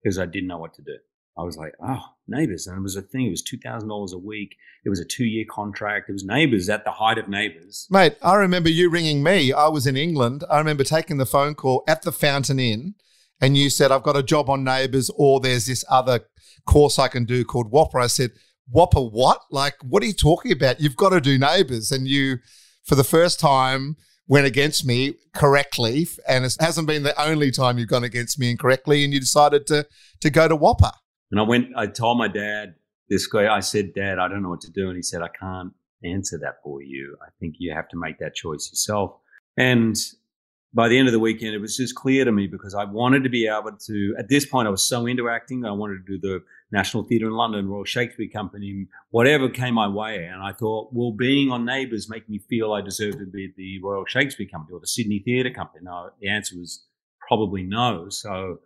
[0.02, 0.96] because I didn't know what to do.
[1.38, 2.66] I was like, oh, Neighbours.
[2.66, 3.26] And it was a thing.
[3.26, 4.56] It was $2,000 a week.
[4.84, 6.08] It was a two year contract.
[6.08, 7.86] It was Neighbours at the height of Neighbours.
[7.90, 9.52] Mate, I remember you ringing me.
[9.52, 10.42] I was in England.
[10.50, 12.96] I remember taking the phone call at the Fountain Inn
[13.40, 16.22] and you said, I've got a job on Neighbours or there's this other
[16.66, 18.02] course I can do called WAAPA.
[18.02, 18.32] I said,
[18.74, 19.40] WAAPA what?
[19.50, 20.80] Like, what are you talking about?
[20.80, 21.90] You've got to do Neighbours.
[21.90, 22.38] And you,
[22.84, 26.06] for the first time, went against me correctly.
[26.28, 29.04] And it hasn't been the only time you've gone against me incorrectly.
[29.04, 29.86] And you decided to,
[30.20, 30.92] to go to WAAPA.
[31.30, 32.74] And I went, I told my dad
[33.08, 34.88] this guy, I said, Dad, I don't know what to do.
[34.88, 35.72] And he said, I can't
[36.04, 37.16] answer that for you.
[37.22, 39.12] I think you have to make that choice yourself.
[39.56, 39.96] And
[40.74, 43.24] by the end of the weekend, it was just clear to me because I wanted
[43.24, 45.64] to be able to, at this point, I was so into acting.
[45.64, 49.88] I wanted to do the National Theatre in London, Royal Shakespeare Company, whatever came my
[49.88, 50.26] way.
[50.26, 53.80] And I thought, well, being on Neighbours make me feel I deserve to be the
[53.82, 55.84] Royal Shakespeare Company or the Sydney Theatre Company?
[56.20, 56.84] The answer was
[57.26, 58.10] probably no.
[58.10, 58.60] So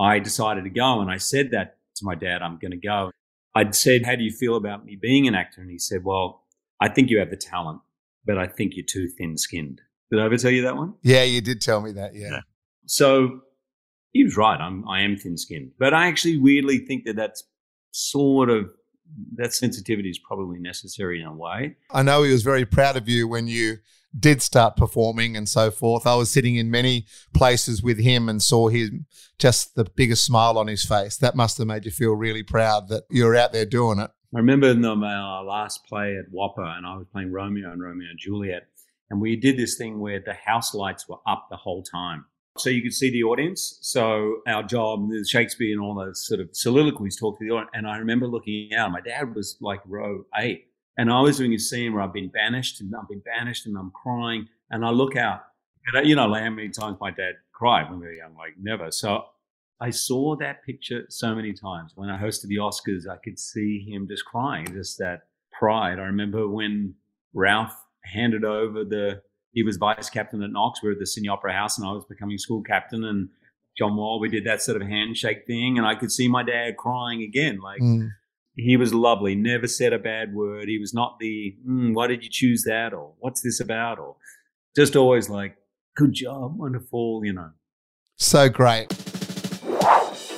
[0.00, 1.00] I decided to go.
[1.00, 3.12] And I said that to my dad, I'm going to go.
[3.54, 5.60] I'd said, How do you feel about me being an actor?
[5.60, 6.44] And he said, Well,
[6.80, 7.80] I think you have the talent,
[8.24, 9.80] but I think you're too thin skinned.
[10.10, 10.94] Did I ever tell you that one?
[11.02, 12.14] Yeah, you did tell me that.
[12.14, 12.30] Yeah.
[12.30, 12.40] yeah.
[12.86, 13.40] So
[14.12, 14.60] he was right.
[14.60, 17.44] I'm, I am thin skinned, but I actually weirdly think that that's
[17.92, 18.72] sort of
[19.34, 21.76] that sensitivity is probably necessary in a way.
[21.90, 23.78] I know he was very proud of you when you
[24.18, 26.06] did start performing and so forth.
[26.06, 29.06] I was sitting in many places with him and saw him
[29.38, 31.16] just the biggest smile on his face.
[31.16, 34.10] That must have made you feel really proud that you were out there doing it.
[34.34, 37.72] I remember in the, my uh, last play at WAAPA, and I was playing Romeo
[37.72, 38.68] and Romeo and Juliet,
[39.10, 42.24] and we did this thing where the house lights were up the whole time.
[42.58, 43.78] So you could see the audience.
[43.80, 47.70] So our job, Shakespeare and all those sort of soliloquies talk to the audience.
[47.74, 50.66] And I remember looking out, my dad was like row eight.
[50.98, 53.76] And I was doing a scene where I've been banished and I've been banished and
[53.76, 54.48] I'm crying.
[54.70, 55.40] And I look out,
[55.92, 58.90] and you know, how many times my dad cried when we were young, like never.
[58.90, 59.24] So
[59.80, 61.92] I saw that picture so many times.
[61.94, 65.98] When I hosted the Oscars, I could see him just crying, just that pride.
[65.98, 66.94] I remember when
[67.32, 70.82] Ralph handed over the, he was vice captain at Knox.
[70.82, 73.04] We were at the Sydney Opera House and I was becoming school captain.
[73.04, 73.30] And
[73.76, 75.78] John Wall, we did that sort of handshake thing.
[75.78, 77.60] And I could see my dad crying again.
[77.60, 78.10] Like, mm
[78.56, 80.68] he was lovely, never said a bad word.
[80.68, 82.92] He was not the, mm, why did you choose that?
[82.92, 83.98] Or what's this about?
[83.98, 84.16] Or
[84.76, 85.56] just always like,
[85.96, 87.50] good job, wonderful, you know.
[88.16, 88.88] So great.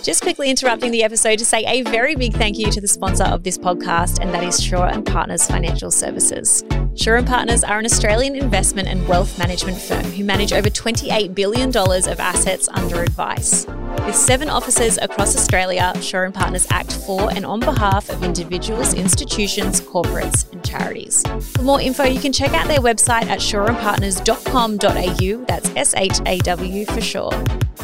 [0.02, 3.22] Just quickly interrupting the episode to say a very big thank you to the sponsor
[3.22, 6.64] of this podcast, and that is Shaw and Partners Financial Services.
[6.96, 11.36] Shaw and Partners are an Australian investment and wealth management firm who manage over $28
[11.36, 13.64] billion of assets under advice.
[14.04, 18.94] With seven offices across Australia, Shaw and Partners act for and on behalf of individuals,
[18.94, 21.22] institutions, corporates, and charities.
[21.55, 25.44] For more info, you can check out their website at shawandpartners.com.au.
[25.44, 27.31] That's S H A W for sure.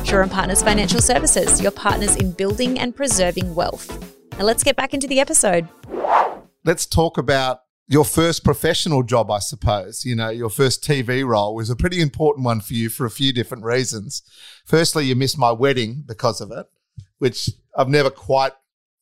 [0.05, 3.91] Shaw and Partners Financial Services, your partners in building and preserving wealth.
[4.39, 5.69] Now let's get back into the episode.
[6.65, 10.05] Let's talk about your first professional job, I suppose.
[10.05, 13.11] You know, your first TV role was a pretty important one for you for a
[13.11, 14.23] few different reasons.
[14.65, 16.67] Firstly, you missed my wedding because of it,
[17.19, 18.53] which I've never quite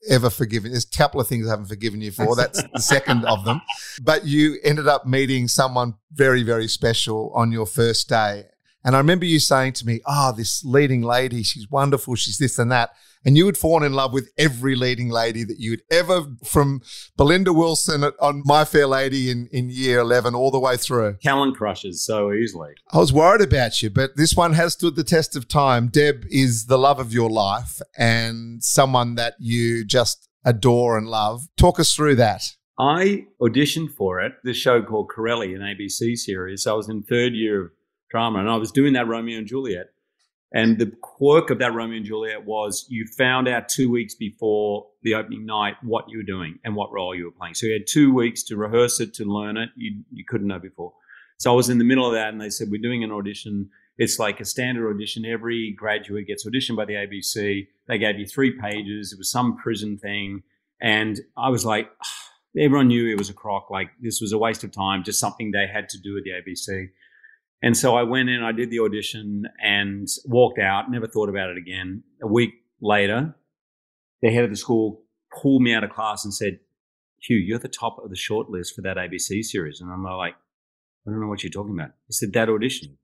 [0.08, 0.72] ever forgiven.
[0.72, 2.36] There's a couple of things I haven't forgiven you for.
[2.36, 3.60] That's the second of them.
[4.02, 8.44] But you ended up meeting someone very, very special on your first day.
[8.84, 12.58] And I remember you saying to me, Oh, this leading lady, she's wonderful, she's this
[12.58, 12.90] and that.
[13.26, 16.80] And you would fall in love with every leading lady that you'd ever, from
[17.16, 21.16] Belinda Wilson on My Fair Lady in, in year 11 all the way through.
[21.20, 22.74] Talent crushes so easily.
[22.92, 25.88] I was worried about you, but this one has stood the test of time.
[25.88, 31.48] Deb is the love of your life and someone that you just adore and love.
[31.56, 32.54] Talk us through that.
[32.78, 36.64] I auditioned for it, this show called Correlli, an ABC series.
[36.64, 37.70] I was in third year of
[38.10, 38.38] drama.
[38.38, 39.88] And I was doing that Romeo and Juliet.
[40.52, 44.86] And the quirk of that Romeo and Juliet was you found out two weeks before
[45.02, 47.54] the opening night what you were doing and what role you were playing.
[47.54, 49.70] So you had two weeks to rehearse it, to learn it.
[49.76, 50.92] You, you couldn't know before.
[51.38, 53.70] So I was in the middle of that and they said, We're doing an audition.
[53.98, 55.24] It's like a standard audition.
[55.24, 57.66] Every graduate gets auditioned by the ABC.
[57.88, 59.12] They gave you three pages.
[59.12, 60.42] It was some prison thing.
[60.80, 63.70] And I was like, ah, everyone knew it was a crock.
[63.70, 66.30] Like this was a waste of time, just something they had to do at the
[66.30, 66.88] ABC.
[67.62, 71.50] And so I went in, I did the audition and walked out, never thought about
[71.50, 72.02] it again.
[72.22, 73.34] A week later,
[74.22, 76.58] the head of the school pulled me out of class and said,
[77.20, 79.80] Hugh, you're the top of the shortlist for that ABC series.
[79.80, 80.34] And I'm like,
[81.06, 81.92] I don't know what you're talking about.
[82.06, 82.98] He said, that audition.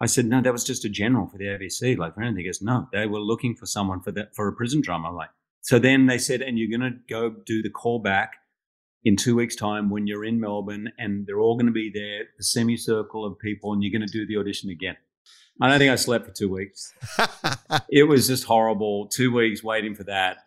[0.00, 2.38] I said, no, that was just a general for the ABC, like for anything.
[2.38, 5.08] He goes, no, they were looking for someone for that, for a prison drama.
[5.08, 8.28] I'm like, So then they said, and you're going to go do the callback
[9.04, 12.24] in two weeks' time when you're in Melbourne, and they're all going to be there,
[12.38, 14.96] the semicircle of people, and you're going to do the audition again.
[15.60, 16.92] I don't think I slept for two weeks.
[17.90, 19.08] it was just horrible.
[19.08, 20.38] Two weeks waiting for that.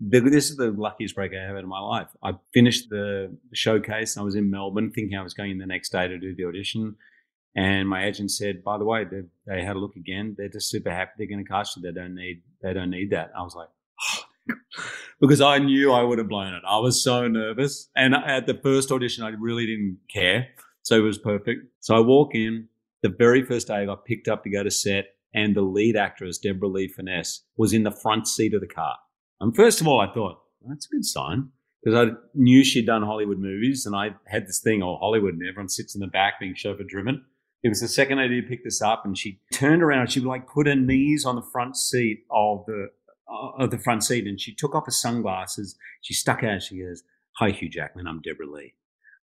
[0.00, 2.08] This is the luckiest break I have had in my life.
[2.22, 4.16] I finished the showcase.
[4.16, 6.46] I was in Melbourne thinking I was going in the next day to do the
[6.46, 6.96] audition.
[7.54, 10.34] And my agent said, by the way, they, they had a look again.
[10.38, 11.82] They're just super happy they're going to cast you.
[11.82, 13.32] They don't need, they don't need that.
[13.36, 13.68] I was like,
[14.02, 14.22] oh.
[15.20, 16.62] Because I knew I would have blown it.
[16.66, 17.88] I was so nervous.
[17.96, 20.48] And at the first audition, I really didn't care.
[20.82, 21.66] So it was perfect.
[21.80, 22.68] So I walk in
[23.02, 25.96] the very first day I got picked up to go to set and the lead
[25.96, 28.96] actress, Deborah Lee Furness, was in the front seat of the car.
[29.40, 31.48] And first of all, I thought, that's a good sign
[31.82, 35.42] because I knew she'd done Hollywood movies and I had this thing, oh, Hollywood, and
[35.48, 37.24] everyone sits in the back being chauffeur driven.
[37.62, 40.10] It was the second I did pick this up, and she turned around.
[40.10, 42.88] She would like put her knees on the front seat of the
[43.58, 45.76] of the front seat, and she took off her sunglasses.
[46.00, 46.62] She stuck out.
[46.62, 47.02] She goes,
[47.36, 48.06] "Hi, Hugh Jackman.
[48.06, 48.74] I'm Deborah Lee,"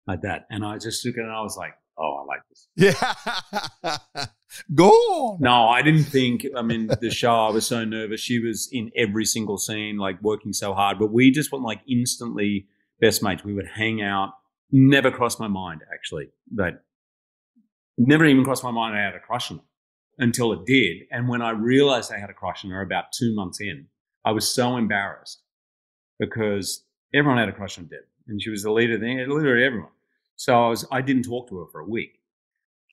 [0.08, 0.46] like that.
[0.50, 4.26] And I just looked at it, and I was like, "Oh, I like this." Yeah,
[4.76, 5.38] go on.
[5.42, 6.46] No, I didn't think.
[6.56, 7.34] I mean, the show.
[7.34, 8.22] I was so nervous.
[8.22, 11.00] She was in every single scene, like working so hard.
[11.00, 12.68] But we just went like instantly
[13.00, 13.44] best mates.
[13.44, 14.34] We would hang out.
[14.72, 16.84] Never crossed my mind actually that
[17.98, 19.64] never even crossed my mind I had a crush on her
[20.20, 21.04] until it did.
[21.12, 23.88] And when I realized I had a crush on her about two months in,
[24.28, 25.42] I was so embarrassed
[26.20, 29.64] because everyone had a crush on Deb and she was the leader, the leader of
[29.64, 29.92] everyone.
[30.36, 32.20] So I was, I didn't talk to her for a week.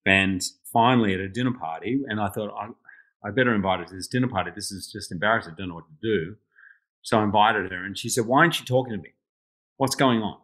[0.06, 0.40] And
[0.72, 2.68] finally at a dinner party, and I thought, I,
[3.26, 4.52] I better invite her to this dinner party.
[4.54, 5.54] This is just embarrassing.
[5.54, 6.36] I don't know what to do.
[7.02, 9.14] So I invited her and she said, why aren't you talking to me?
[9.76, 10.38] What's going on?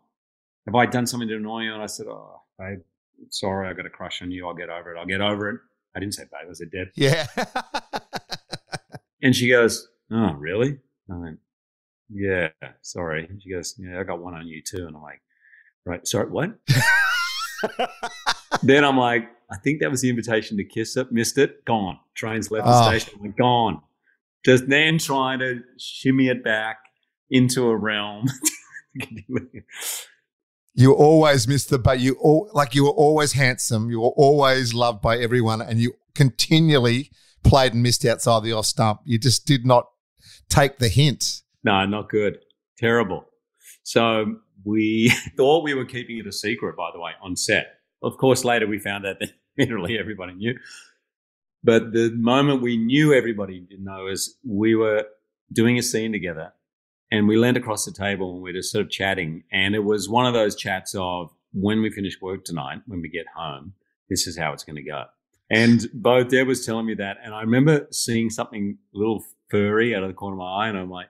[0.67, 1.73] Have I done something to annoy you?
[1.73, 2.81] And I said, oh, babe,
[3.29, 4.49] sorry, I got a crush on you.
[4.49, 4.99] I'll get over it.
[4.99, 5.61] I'll get over it.
[5.95, 6.51] I didn't say babe.
[6.51, 6.89] I said Deb.
[6.97, 7.29] Yeah.
[9.23, 10.79] and she goes, oh, really?
[11.11, 11.39] I went,
[12.13, 12.49] yeah,
[12.83, 13.29] sorry.
[13.41, 14.87] She goes, yeah, I got one on you too.
[14.87, 15.21] And I'm like,
[15.85, 16.51] right, sorry, what?
[18.63, 21.11] then I'm like, I think that was the invitation to kiss it.
[21.11, 21.65] Missed it.
[21.65, 21.99] Gone.
[22.15, 22.89] Trains left the oh.
[22.89, 23.15] station.
[23.19, 23.81] I'm like, gone.
[24.45, 26.79] Just then trying to shimmy it back
[27.31, 28.27] into a realm.
[30.75, 34.75] you always missed the but you all like you were always handsome you were always
[34.75, 37.11] loved by everyone and you continually
[37.45, 39.87] played and missed outside the off stump you just did not
[40.51, 41.43] take the hint.
[41.65, 42.39] No not good.
[42.79, 43.27] Terrible.
[43.83, 47.79] So we thought we were keeping it a secret by the way on set.
[48.03, 50.59] Of course later we found out that literally everybody knew.
[51.63, 55.05] But the moment we knew everybody didn't know is we were
[55.53, 56.53] doing a scene together
[57.11, 59.45] and we leaned across the table and we are just sort of chatting.
[59.53, 63.09] And it was one of those chats of when we finish work tonight, when we
[63.09, 63.75] get home,
[64.09, 65.05] this is how it's going to go.
[65.51, 67.19] And both Deb was telling me that.
[67.23, 70.69] And I remember seeing something a little furry out of the corner of my eye.
[70.69, 71.09] And I'm like,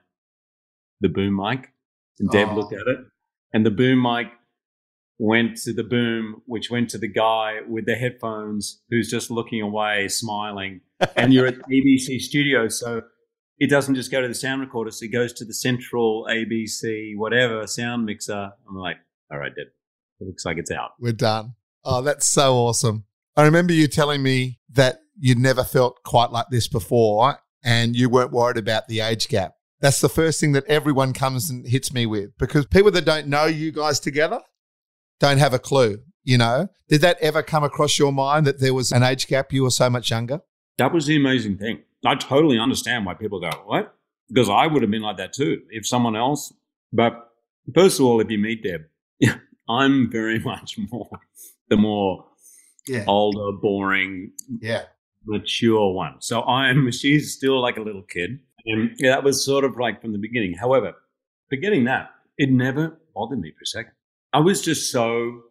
[0.99, 1.71] the boom mic.
[2.19, 2.55] And Deb oh.
[2.55, 3.05] looked at it.
[3.53, 4.27] And the boom mic
[5.19, 9.61] went to the boom, which went to the guy with the headphones who's just looking
[9.61, 10.81] away, smiling.
[11.15, 12.79] And you're at ABC Studios.
[12.79, 13.03] So
[13.59, 17.15] it doesn't just go to the sound recorder, so it goes to the central ABC,
[17.15, 18.51] whatever sound mixer.
[18.67, 18.97] I'm like,
[19.31, 19.67] all right, Deb,
[20.19, 20.93] it looks like it's out.
[20.99, 21.53] We're done.
[21.83, 23.05] Oh, that's so awesome.
[23.35, 28.09] I remember you telling me that you'd never felt quite like this before and you
[28.09, 29.55] weren't worried about the age gap.
[29.79, 33.27] That's the first thing that everyone comes and hits me with because people that don't
[33.27, 34.41] know you guys together
[35.19, 36.67] don't have a clue, you know?
[36.89, 39.53] Did that ever come across your mind that there was an age gap?
[39.53, 40.41] You were so much younger?
[40.77, 41.81] That was the amazing thing.
[42.05, 43.95] I totally understand why people go, what?
[44.27, 46.53] Because I would have been like that too if someone else.
[46.91, 47.31] But
[47.73, 48.81] first of all, if you meet Deb,
[49.69, 51.09] I'm very much more
[51.69, 52.25] the more
[52.87, 53.03] yeah.
[53.07, 54.83] older, boring, yeah,
[55.25, 56.15] mature one.
[56.19, 60.01] So I'm she's still like a little kid, and yeah, that was sort of like
[60.01, 60.53] from the beginning.
[60.53, 60.93] However,
[61.49, 63.93] forgetting that, it never bothered me for a second.
[64.33, 65.41] I was just so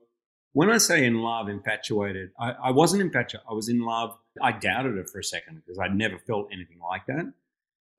[0.53, 3.47] when I say in love, infatuated, I, I wasn't infatuated.
[3.49, 6.79] I was in love I doubted it for a second because I'd never felt anything
[6.79, 7.33] like that.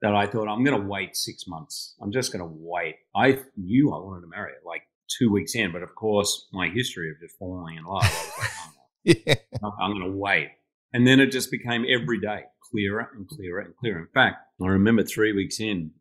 [0.01, 1.95] That I thought, I'm going to wait six months.
[2.01, 2.95] I'm just going to wait.
[3.15, 6.69] I knew I wanted to marry it like two weeks in, but of course, my
[6.69, 8.71] history of just falling in love, oh
[9.25, 9.35] Yeah.
[9.63, 10.49] I'm going to wait.
[10.93, 13.99] And then it just became every day clearer and clearer and clearer.
[13.99, 15.91] In fact, I remember three weeks in,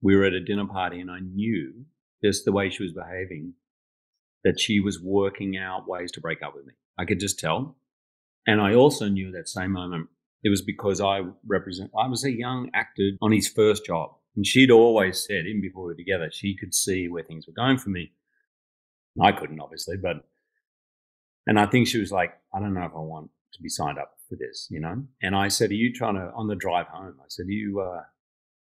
[0.00, 1.84] we were at a dinner party and I knew
[2.24, 3.54] just the way she was behaving
[4.44, 6.72] that she was working out ways to break up with me.
[6.98, 7.76] I could just tell.
[8.46, 10.08] And I also knew that same moment
[10.42, 14.10] it was because I represent, I was a young actor on his first job.
[14.34, 17.52] And she'd always said, even before we were together, she could see where things were
[17.52, 18.12] going for me.
[19.20, 20.24] I couldn't, obviously, but,
[21.46, 23.98] and I think she was like, I don't know if I want to be signed
[23.98, 25.02] up for this, you know?
[25.22, 27.80] And I said, Are you trying to, on the drive home, I said, Are you,
[27.80, 28.06] uh, are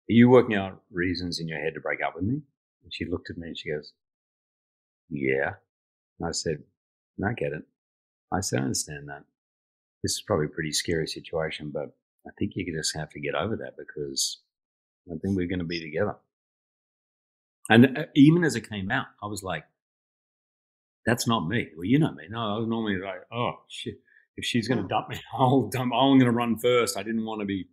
[0.08, 2.42] you working out reasons in your head to break up with me?
[2.84, 3.94] And she looked at me and she goes,
[5.10, 5.54] Yeah.
[6.20, 6.64] And I said,
[7.18, 7.64] no, I get it.
[8.32, 9.24] I said, I understand that.
[10.04, 11.96] This is probably a pretty scary situation, but
[12.28, 14.40] I think you just have to get over that because
[15.08, 16.16] I think we're going to be together.
[17.70, 19.66] And uh, even as it came out, I was like,
[21.06, 21.70] that's not me.
[21.76, 22.24] Well, you know me.
[22.30, 23.96] No, I was normally like, oh, shit.
[24.38, 26.98] If she's going to dump me, I'll dump, I'm going to run first.
[26.98, 27.68] I didn't want to be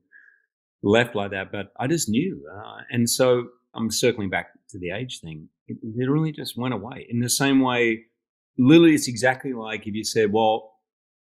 [0.83, 2.45] left like that, but I just knew.
[2.53, 5.49] Uh, and so I'm circling back to the age thing.
[5.67, 8.05] It literally just went away in the same way.
[8.59, 10.73] Literally, it's exactly like if you said, well,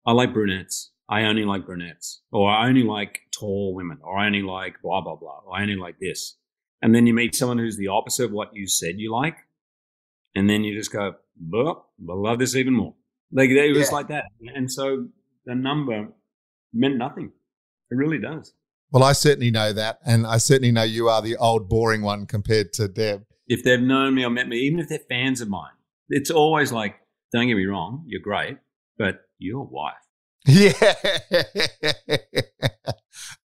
[0.06, 0.92] I like brunettes.
[1.08, 5.00] I only like brunettes, or I only like tall women, or I only like blah,
[5.00, 6.36] blah, blah, or I only like this.
[6.82, 9.36] And then you meet someone who's the opposite of what you said you like.
[10.34, 12.94] And then you just go, but I love this even more.
[13.32, 13.94] Like it was yeah.
[13.94, 14.24] like that.
[14.54, 15.08] And so
[15.44, 16.08] the number
[16.72, 17.32] meant nothing.
[17.90, 18.54] It really does.
[18.92, 19.98] Well, I certainly know that.
[20.04, 23.24] And I certainly know you are the old boring one compared to Deb.
[23.46, 25.72] If they've known me or met me, even if they're fans of mine,
[26.08, 26.96] it's always like,
[27.32, 28.58] don't get me wrong, you're great,
[28.98, 29.94] but your wife.
[30.46, 30.72] Yeah.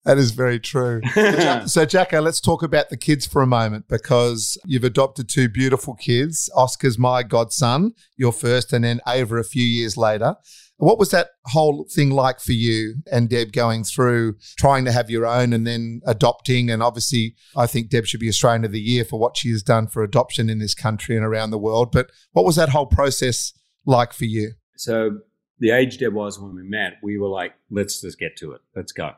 [0.03, 1.01] that is very true.
[1.65, 5.95] so, Jacko, let's talk about the kids for a moment because you've adopted two beautiful
[5.95, 6.49] kids.
[6.55, 10.35] Oscar's my godson, your first, and then Ava a few years later.
[10.77, 15.09] What was that whole thing like for you and Deb going through trying to have
[15.09, 16.69] your own and then adopting?
[16.69, 19.63] And obviously, I think Deb should be Australian of the Year for what she has
[19.63, 21.91] done for adoption in this country and around the world.
[21.93, 23.53] But what was that whole process
[23.85, 24.51] like for you?
[24.75, 25.19] So,
[25.59, 28.61] the age Deb was when we met, we were like, let's just get to it.
[28.75, 29.11] Let's go.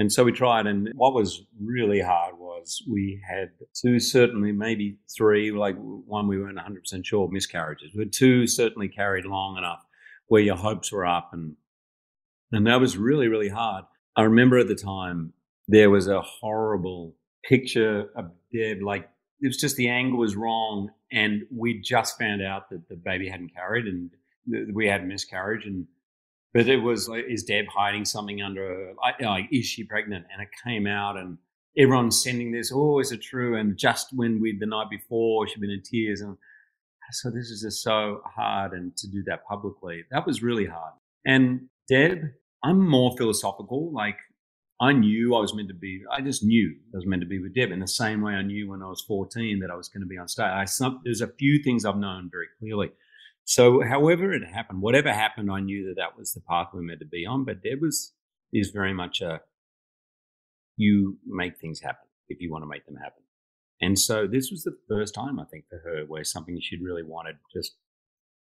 [0.00, 0.66] And so we tried.
[0.66, 6.40] And what was really hard was we had two, certainly maybe three, like one we
[6.40, 7.92] weren't 100% sure, miscarriages.
[7.94, 9.84] But two certainly carried long enough
[10.28, 11.28] where your hopes were up.
[11.34, 11.54] And,
[12.50, 13.84] and that was really, really hard.
[14.16, 15.34] I remember at the time
[15.68, 19.06] there was a horrible picture of Deb, like
[19.42, 20.88] it was just the angle was wrong.
[21.12, 24.10] And we just found out that the baby hadn't carried and
[24.72, 25.86] we had miscarriage and
[26.52, 28.92] but it was like, is Deb hiding something under?
[29.00, 30.26] Like, like, is she pregnant?
[30.32, 31.38] And it came out, and
[31.78, 32.72] everyone's sending this.
[32.74, 33.56] Oh, is it true?
[33.56, 36.36] And just when we the night before, she'd been in tears, and
[37.12, 38.72] so this is just so hard.
[38.72, 40.94] And to do that publicly, that was really hard.
[41.26, 42.32] And Deb,
[42.62, 43.92] I'm more philosophical.
[43.92, 44.16] Like
[44.80, 46.02] I knew I was meant to be.
[46.10, 48.42] I just knew I was meant to be with Deb in the same way I
[48.42, 50.46] knew when I was 14 that I was going to be on stage.
[50.46, 52.90] I, some, there's a few things I've known very clearly.
[53.50, 56.86] So, however it happened, whatever happened, I knew that that was the path we were
[56.86, 57.44] meant to be on.
[57.44, 58.12] But Deb was
[58.52, 59.40] is very much a
[60.76, 63.24] you make things happen if you want to make them happen.
[63.80, 67.02] And so this was the first time I think for her where something she'd really
[67.02, 67.74] wanted just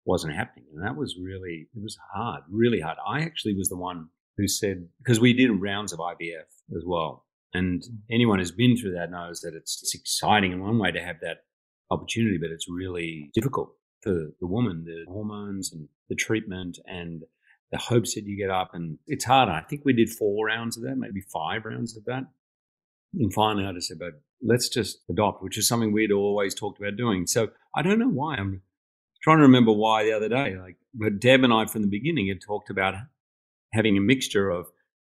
[0.04, 0.66] wasn't happening.
[0.74, 2.98] And that was really, it was hard, really hard.
[3.08, 7.24] I actually was the one who said, because we did rounds of IVF as well.
[7.54, 7.96] And mm.
[8.10, 11.16] anyone who's been through that knows that it's, it's exciting in one way to have
[11.22, 11.44] that
[11.90, 13.72] opportunity, but it's really difficult
[14.02, 17.22] for the woman, the hormones and the treatment and
[17.70, 18.70] the hopes that you get up.
[18.74, 19.48] And it's hard.
[19.48, 22.24] I think we did four rounds of that, maybe five rounds of that.
[23.14, 26.80] And finally, I just said, but let's just adopt, which is something we'd always talked
[26.80, 27.26] about doing.
[27.26, 28.36] So I don't know why.
[28.36, 28.62] I'm
[29.22, 30.56] trying to remember why the other day.
[30.56, 32.94] Like, but Deb and I from the beginning had talked about
[33.72, 34.66] having a mixture of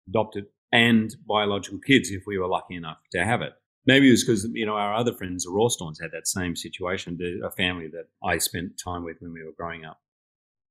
[0.08, 3.54] adopted and biological kids if we were lucky enough to have it.
[3.86, 7.18] Maybe it was because you know our other friends, the Rawstorns, had that same situation.
[7.44, 10.00] A family that I spent time with when we were growing up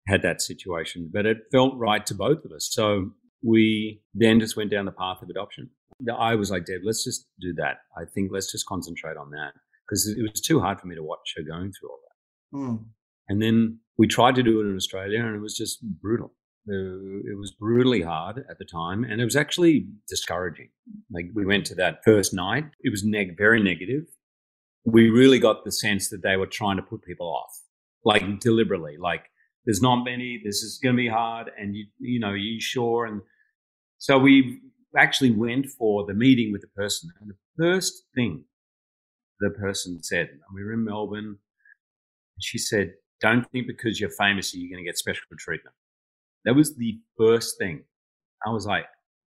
[0.07, 2.69] had that situation, but it felt right to both of us.
[2.71, 3.11] So
[3.43, 5.71] we then just went down the path of adoption.
[6.17, 7.79] I was like, Deb, let's just do that.
[7.97, 9.53] I think let's just concentrate on that
[9.87, 12.59] because it was too hard for me to watch her going through all that.
[12.59, 12.85] Mm.
[13.29, 16.33] And then we tried to do it in Australia, and it was just brutal.
[16.73, 20.69] It was brutally hard at the time, and it was actually discouraging.
[21.11, 24.05] Like we went to that first night, it was neg- very negative.
[24.85, 27.51] We really got the sense that they were trying to put people off,
[28.05, 28.97] like deliberately.
[28.99, 29.25] Like
[29.65, 30.41] there's not many.
[30.45, 33.05] This is going to be hard, and you you know you sure.
[33.05, 33.23] And
[33.99, 34.61] so we
[34.97, 38.45] actually went for the meeting with the person, and the first thing
[39.41, 41.39] the person said, and we were in Melbourne,
[42.39, 45.75] she said, "Don't think because you're famous you're going to get special treatment."
[46.45, 47.85] That was the first thing.
[48.47, 48.87] I was like,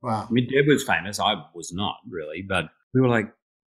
[0.02, 0.26] wow.
[0.30, 1.20] I mean, Deb was famous.
[1.20, 3.26] I was not really, but we were like,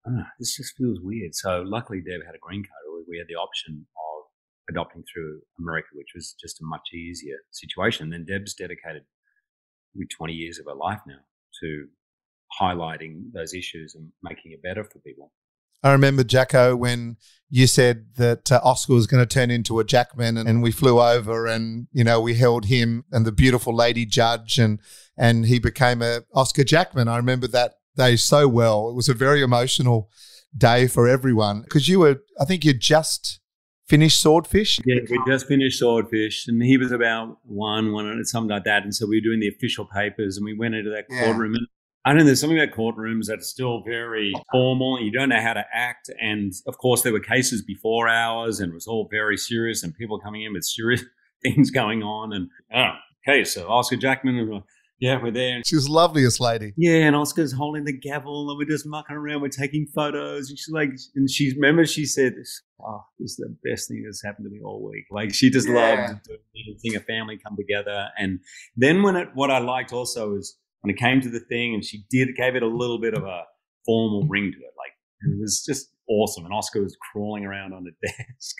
[0.07, 1.35] oh, this just feels weird.
[1.35, 3.05] So luckily, Deb had a green card.
[3.09, 4.25] We had the option of
[4.71, 8.05] adopting through America, which was just a much easier situation.
[8.05, 9.03] And then Deb's dedicated
[10.17, 11.21] 20 years of her life now
[11.61, 11.87] to
[12.61, 15.33] highlighting those issues and making it better for people.
[15.83, 17.17] I remember Jacko when
[17.51, 20.71] you said that uh, Oscar was going to turn into a Jackman, and, and, we
[20.71, 24.81] flew over, and you know we held him and the beautiful lady judge, and
[25.19, 27.09] and he became a Oscar Jackman.
[27.09, 28.89] I remember that day so well.
[28.89, 30.09] It was a very emotional
[30.57, 33.41] day for everyone because you were, I think you just
[33.87, 34.79] finished Swordfish.
[34.87, 38.85] Yeah, we just finished Swordfish, and he was about one, one, something like that.
[38.85, 41.53] And so we were doing the official papers, and we went into that courtroom.
[41.53, 41.59] Yeah.
[41.59, 41.67] And
[42.05, 45.01] I don't know, there's something about courtrooms that's still very formal.
[45.01, 46.11] You don't know how to act.
[46.21, 49.95] And of course, there were cases before ours, and it was all very serious, and
[49.95, 51.05] people coming in with serious
[51.43, 52.33] things going on.
[52.33, 52.95] And oh,
[53.27, 54.61] okay, so Oscar Jackman uh,
[55.03, 55.63] yeah, we're there.
[55.67, 56.75] She's the loveliest lady.
[56.77, 59.43] Yeah, and Oscar's holding the gavel, and we're just mucking around.
[59.43, 62.35] We're taking photos, and she's like, and she remember she said,
[62.81, 65.69] "Oh, this is the best thing that's happened to me all week." Like she just
[65.69, 65.75] yeah.
[65.75, 66.29] loved
[66.79, 68.11] seeing a family come together.
[68.17, 68.39] And
[68.77, 71.85] then when it, what I liked also is when it came to the thing, and
[71.85, 73.43] she did gave it a little bit of a
[73.87, 74.73] formal ring to it.
[74.77, 76.45] Like it was just awesome.
[76.45, 78.57] And Oscar was crawling around on the desk.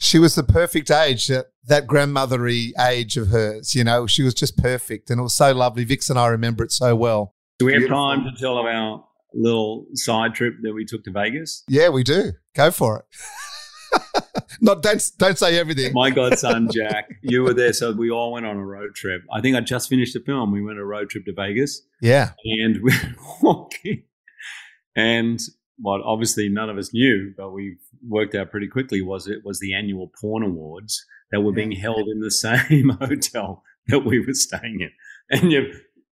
[0.00, 3.74] she was the perfect age, that, that grandmothery age of hers.
[3.74, 5.10] You know, she was just perfect.
[5.10, 5.84] And it was so lovely.
[5.84, 7.34] Vix and I remember it so well.
[7.58, 7.96] Do we have Beautiful.
[7.96, 11.64] time to tell of our little side trip that we took to Vegas?
[11.68, 12.32] Yeah, we do.
[12.54, 13.04] Go for it.
[14.66, 15.92] Not don't don't say everything.
[15.92, 19.22] My godson Jack, you were there, so we all went on a road trip.
[19.32, 20.50] I think I just finished the film.
[20.50, 21.82] We went on a road trip to Vegas.
[22.02, 24.02] Yeah, and we are walking,
[24.96, 25.38] and
[25.78, 27.76] what obviously none of us knew, but we
[28.08, 32.08] worked out pretty quickly was it was the annual porn awards that were being held
[32.08, 34.90] in the same hotel that we were staying in.
[35.30, 35.72] And you,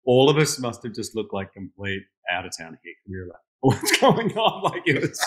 [0.06, 2.94] all of us must have just looked like complete out of town here.
[3.10, 4.64] We were like, what's going on?
[4.64, 5.26] Like it was,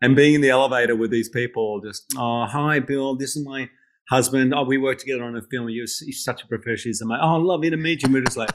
[0.00, 3.68] and being in the elevator with these people, just, oh, hi, Bill, this is my
[4.10, 4.54] husband.
[4.54, 5.68] Oh, we worked together on a film.
[5.68, 6.94] You're, such a professional.
[7.02, 8.12] I'm like, oh, lovely to meet you.
[8.12, 8.50] We're just like,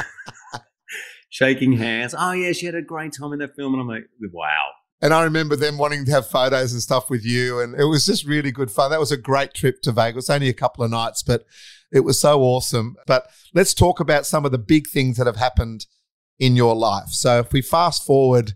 [1.39, 2.13] shaking hands.
[2.17, 4.69] Oh yeah, she had a great time in that film, and I'm like, wow.
[5.01, 8.05] And I remember them wanting to have photos and stuff with you, and it was
[8.05, 8.91] just really good fun.
[8.91, 10.29] That was a great trip to Vegas.
[10.29, 11.45] Only a couple of nights, but
[11.91, 12.95] it was so awesome.
[13.07, 15.85] But let's talk about some of the big things that have happened
[16.37, 17.09] in your life.
[17.09, 18.53] So if we fast forward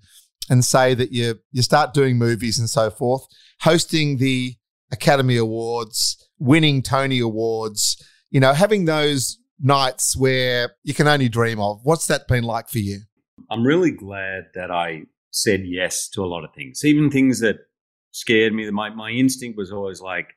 [0.49, 3.25] and say that you you start doing movies and so forth,
[3.61, 4.55] hosting the
[4.91, 11.59] Academy Awards, winning Tony Awards, you know, having those nights where you can only dream
[11.59, 11.79] of.
[11.83, 12.99] What's that been like for you?
[13.49, 17.57] I'm really glad that I said yes to a lot of things, even things that
[18.11, 18.69] scared me.
[18.71, 20.27] My, my instinct was always like,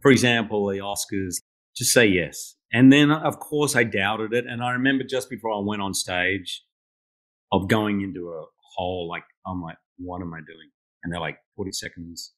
[0.00, 1.36] for example, the Oscars,
[1.76, 2.56] just say yes.
[2.72, 4.44] And then, of course, I doubted it.
[4.46, 6.62] And I remember just before I went on stage
[7.50, 8.44] of going into a
[8.76, 10.70] hole, like, I'm like, what am I doing?
[11.02, 12.32] And they're like, 40 seconds,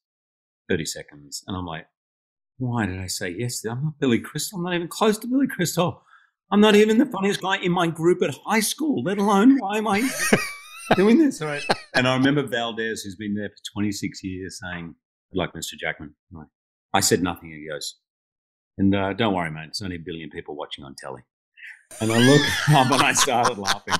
[0.69, 1.43] 30 seconds.
[1.47, 1.87] And I'm like,
[2.59, 3.65] why did I say yes?
[3.65, 4.59] I'm not Billy Crystal.
[4.59, 6.03] I'm not even close to Billy Crystal.
[6.51, 9.79] I'm not even the funniest guy in my group at high school, let alone why
[9.79, 10.09] am I
[10.97, 11.41] doing this?
[11.41, 11.65] Right.
[11.95, 14.95] And I remember Valdez, who's been there for 26 years, saying,
[15.33, 15.79] like Mr.
[15.79, 16.15] Jackman.
[16.95, 17.51] I said nothing.
[17.51, 17.97] He goes,
[18.79, 21.23] and uh, don't worry, mate, it's only a billion people watching on telly.
[22.01, 23.95] And I looked up and I started laughing.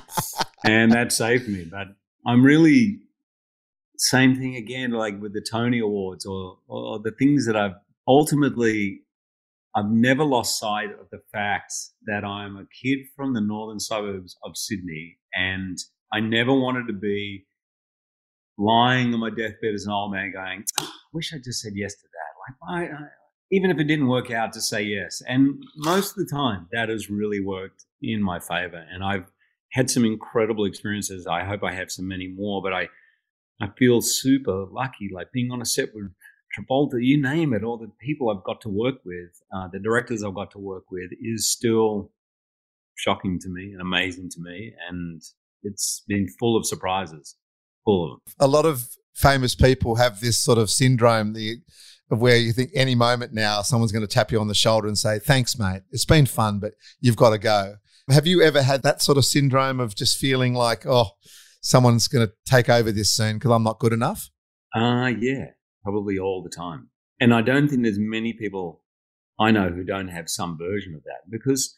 [0.65, 1.65] And that saved me.
[1.65, 1.87] But
[2.25, 2.99] I'm really,
[3.97, 7.75] same thing again, like with the Tony Awards or, or the things that I've
[8.07, 9.01] ultimately
[9.75, 11.73] I've never lost sight of the fact
[12.05, 15.77] that I'm a kid from the northern suburbs of Sydney and
[16.13, 17.45] I never wanted to be
[18.57, 21.95] lying on my deathbed as an old man going, I wish I just said yes
[21.95, 22.77] to that.
[22.77, 23.07] Like, I, I, uh,
[23.51, 25.23] even if it didn't work out, to say yes.
[25.27, 28.85] And most of the time, that has really worked in my favor.
[28.91, 29.31] And I've
[29.73, 31.27] had some incredible experiences.
[31.27, 32.89] I hope I have some many more, but I,
[33.59, 36.11] I feel super lucky, like being on a set with
[36.57, 40.23] Travolta, you name it, all the people I've got to work with, uh, the directors
[40.23, 42.11] I've got to work with, is still
[42.95, 44.73] shocking to me and amazing to me.
[44.87, 45.21] And
[45.63, 47.35] it's been full of surprises,
[47.83, 48.19] full of them.
[48.39, 51.57] A lot of famous people have this sort of syndrome the,
[52.11, 54.87] of where you think any moment now someone's going to tap you on the shoulder
[54.87, 55.81] and say, Thanks, mate.
[55.91, 57.77] It's been fun, but you've got to go.
[58.09, 61.11] Have you ever had that sort of syndrome of just feeling like, oh,
[61.61, 64.29] someone's going to take over this soon because I'm not good enough?
[64.75, 65.51] Uh, yeah
[65.83, 66.89] probably all the time.
[67.19, 68.81] And I don't think there's many people
[69.39, 71.75] I know who don't have some version of that because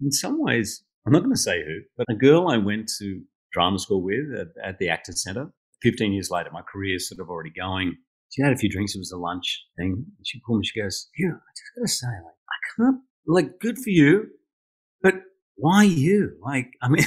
[0.00, 3.22] in some ways, I'm not going to say who, but a girl I went to
[3.52, 5.50] drama school with at, at the Actors Centre,
[5.82, 7.96] 15 years later, my career is sort of already going.
[8.30, 8.94] She had a few drinks.
[8.94, 10.04] It was a lunch thing.
[10.24, 10.66] She called me.
[10.66, 14.26] She goes, "Yeah, I just got to say, like, I can't, like, good for you,
[15.02, 15.14] but
[15.56, 16.36] why you?
[16.42, 17.04] Like, I mean,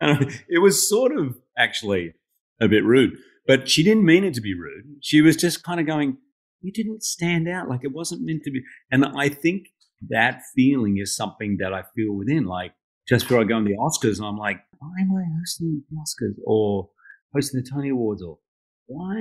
[0.48, 2.14] it was sort of actually
[2.60, 3.16] a bit rude
[3.50, 4.84] but she didn't mean it to be rude.
[5.00, 6.18] She was just kind of going,
[6.60, 7.68] you didn't stand out.
[7.68, 8.62] Like it wasn't meant to be.
[8.92, 9.70] And I think
[10.08, 12.44] that feeling is something that I feel within.
[12.44, 12.74] Like
[13.08, 15.96] just before I go on the Oscars, and I'm like, why am I hosting the
[15.96, 16.90] Oscars or
[17.34, 18.38] hosting the Tony Awards or
[18.86, 19.20] why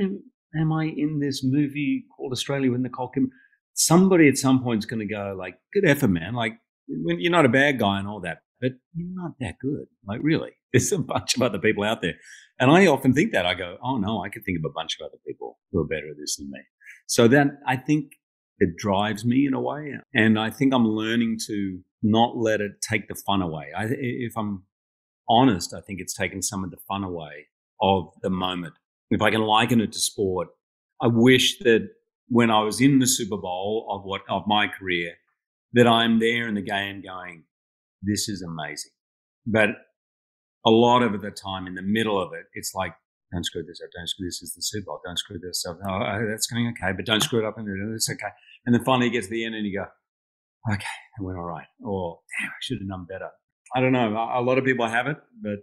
[0.55, 3.31] am I in this movie called Australia with Nicole Kidman?
[3.73, 6.35] Somebody at some point is going to go like, good effort, man.
[6.35, 6.59] Like
[6.89, 8.39] you're not a bad guy and all that.
[8.61, 9.85] but you're not that good.
[10.05, 12.15] Like, really, there's a bunch of other people out there.
[12.59, 14.97] And I often think that I go, oh no, I could think of a bunch
[14.99, 16.59] of other people who are better at this than me.
[17.07, 18.13] So then I think
[18.59, 19.95] it drives me in a way.
[20.13, 23.67] And I think I'm learning to not let it take the fun away.
[23.75, 24.63] I, if I'm
[25.29, 27.47] honest, I think it's taken some of the fun away
[27.81, 28.73] of the moment.
[29.09, 30.49] If I can liken it to sport,
[31.01, 31.87] I wish that
[32.27, 35.13] when I was in the Super Bowl of what of my career,
[35.73, 37.43] that I'm there in the game going,
[38.01, 38.91] this is amazing.
[39.45, 39.69] But
[40.65, 42.93] a lot of the time in the middle of it, it's like,
[43.31, 45.77] don't screw this up, don't screw this is the Super Bowl, don't screw this up.
[45.87, 48.29] Oh, oh that's going okay, but don't screw it up and it's okay.
[48.65, 49.85] And then finally you get to the end and you go,
[50.73, 50.83] okay,
[51.19, 51.67] it went all right.
[51.85, 53.29] Or damn, I should have done better.
[53.75, 54.13] I don't know.
[54.33, 55.59] A lot of people have it, but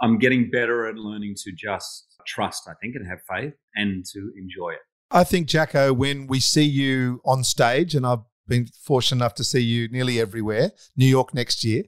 [0.00, 4.32] I'm getting better at learning to just trust, I think, and have faith and to
[4.36, 4.80] enjoy it.
[5.12, 9.44] I think, Jacko, when we see you on stage, and I've been fortunate enough to
[9.44, 11.84] see you nearly everywhere, New York next year,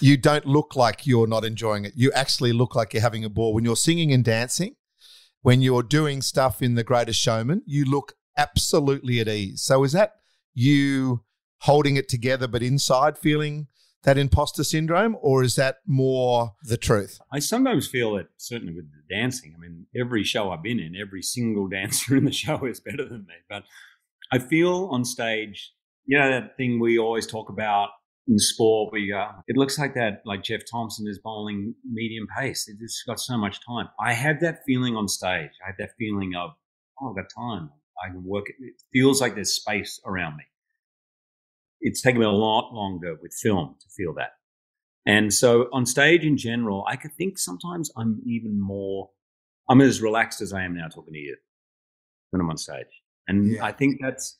[0.00, 1.92] you don't look like you're not enjoying it.
[1.96, 3.54] You actually look like you're having a ball.
[3.54, 4.76] When you're singing and dancing,
[5.42, 9.62] when you're doing stuff in The Greatest Showman, you look absolutely at ease.
[9.62, 10.12] So is that
[10.54, 11.24] you
[11.60, 13.66] holding it together, but inside feeling
[14.04, 17.18] that imposter syndrome, or is that more the truth?
[17.32, 19.54] I sometimes feel that certainly with the dancing.
[19.56, 23.04] I mean, every show I've been in, every single dancer in the show is better
[23.04, 23.34] than me.
[23.48, 23.64] But
[24.30, 25.72] I feel on stage,
[26.08, 27.90] you know, that thing we always talk about
[28.26, 32.26] in sport where you go, it looks like that, like Jeff Thomson is bowling medium
[32.36, 32.68] pace.
[32.68, 33.88] It's got so much time.
[34.00, 35.50] I have that feeling on stage.
[35.64, 36.50] I have that feeling of,
[37.00, 37.70] oh, I've got time.
[38.04, 38.46] I can work.
[38.48, 40.44] It feels like there's space around me
[41.80, 44.32] it's taken me a lot longer with film to feel that.
[45.06, 49.10] And so on stage in general, I could think sometimes I'm even more,
[49.68, 51.36] I'm as relaxed as I am now talking to you
[52.30, 52.86] when I'm on stage.
[53.26, 53.64] And yeah.
[53.64, 54.38] I think that's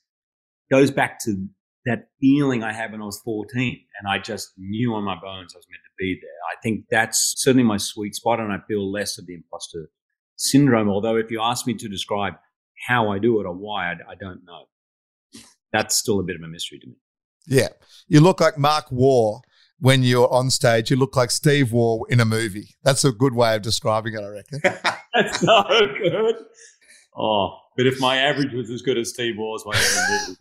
[0.71, 1.47] goes back to
[1.89, 5.55] that feeling I had when I was 14 and I just knew on my bones
[5.55, 6.31] I was meant to be there.
[6.53, 9.91] I think that's certainly my sweet spot and I feel less of the imposter
[10.37, 10.89] syndrome.
[10.89, 12.35] Although if you ask me to describe
[12.87, 14.67] how I do it or why, I, I don't know.
[15.73, 16.95] That's still a bit of a mystery to me.
[17.47, 17.69] Yeah.
[18.07, 19.41] You look like Mark Waugh
[19.79, 20.91] when you're on stage.
[20.91, 22.77] You look like Steve Waugh in a movie.
[22.85, 24.61] That's a good way of describing it, I reckon.
[25.15, 25.65] That's so
[26.03, 26.37] good.
[27.17, 30.37] Oh, but if my average was as good as Steve Waugh's, my average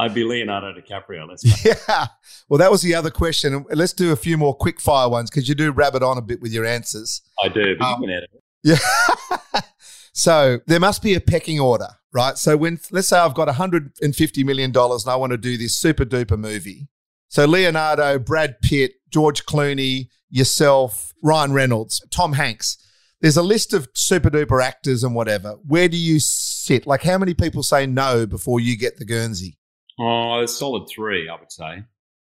[0.00, 1.28] I'd be Leonardo DiCaprio.
[1.28, 2.06] Let's yeah.
[2.48, 3.64] Well, that was the other question.
[3.70, 6.40] Let's do a few more quick fire ones because you do rabbit on a bit
[6.40, 7.22] with your answers.
[7.42, 8.42] I do, but um, you can edit it.
[8.62, 9.60] Yeah.
[10.12, 12.36] so there must be a pecking order right?
[12.38, 15.76] So when let's say I've got 150 million dollars and I want to do this
[15.76, 16.88] super duper movie.
[17.28, 22.76] So Leonardo, Brad Pitt, George Clooney, yourself, Ryan Reynolds, Tom Hanks.
[23.20, 25.56] There's a list of super duper actors and whatever.
[25.66, 26.86] Where do you sit?
[26.86, 29.58] Like how many people say no before you get the Guernsey?
[30.00, 31.84] Oh, a solid three, I would say.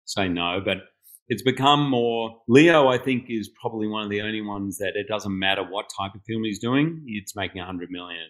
[0.04, 0.78] Say no, but
[1.28, 5.06] it's become more leo i think is probably one of the only ones that it
[5.06, 8.26] doesn't matter what type of film he's doing it's making 100 million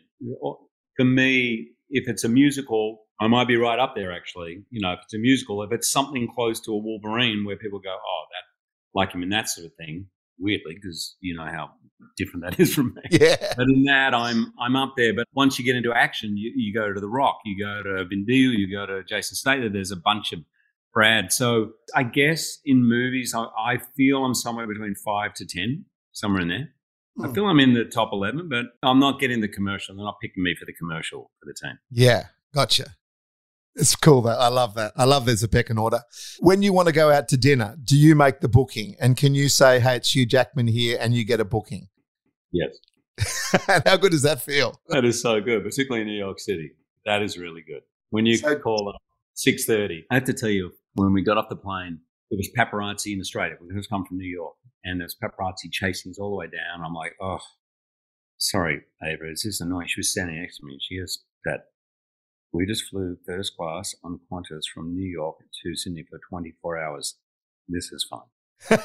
[0.96, 4.64] for me, if it's a musical, I might be right up there actually.
[4.70, 7.78] You know, if it's a musical, if it's something close to a Wolverine where people
[7.78, 10.06] go, oh, that, like him in that sort of thing,
[10.38, 11.70] weirdly, because you know how
[12.16, 13.02] different that is from me.
[13.10, 13.36] Yeah.
[13.56, 15.14] But in that, I'm I'm up there.
[15.14, 18.04] But once you get into action, you, you go to The Rock, you go to
[18.04, 19.72] Vin Diesel, you go to Jason Statham.
[19.72, 20.40] There's a bunch of
[20.92, 21.32] Brad.
[21.32, 26.42] So I guess in movies, I, I feel I'm somewhere between five to ten, somewhere
[26.42, 26.68] in there.
[27.22, 27.34] I hmm.
[27.34, 29.94] feel I'm in the top 11, but I'm not getting the commercial.
[29.94, 31.78] They're not picking me for the commercial for the team.
[31.90, 32.94] Yeah, gotcha.
[33.74, 34.92] It's cool that I love that.
[34.96, 36.00] I love there's a pecking order.
[36.40, 38.96] When you want to go out to dinner, do you make the booking?
[39.00, 41.88] And can you say, hey, it's Hugh Jackman here and you get a booking?
[42.50, 42.76] Yes.
[43.86, 44.78] how good does that feel?
[44.88, 46.72] That is so good, particularly in New York City.
[47.06, 47.80] That is really good.
[48.10, 49.00] When you so, call up
[49.36, 52.00] 6.30, I have to tell you, when we got off the plane,
[52.30, 53.56] it was paparazzi in Australia.
[53.60, 54.54] We just come from New York
[54.84, 56.84] and there's paparazzi chasing us all the way down.
[56.84, 57.38] I'm like, oh,
[58.36, 59.88] sorry, Ava, it's just annoying.
[59.88, 60.78] She was standing next to me.
[60.80, 61.71] She goes, that
[62.52, 67.16] we just flew first class on Qantas from New York to Sydney for 24 hours.
[67.68, 68.22] This is fun.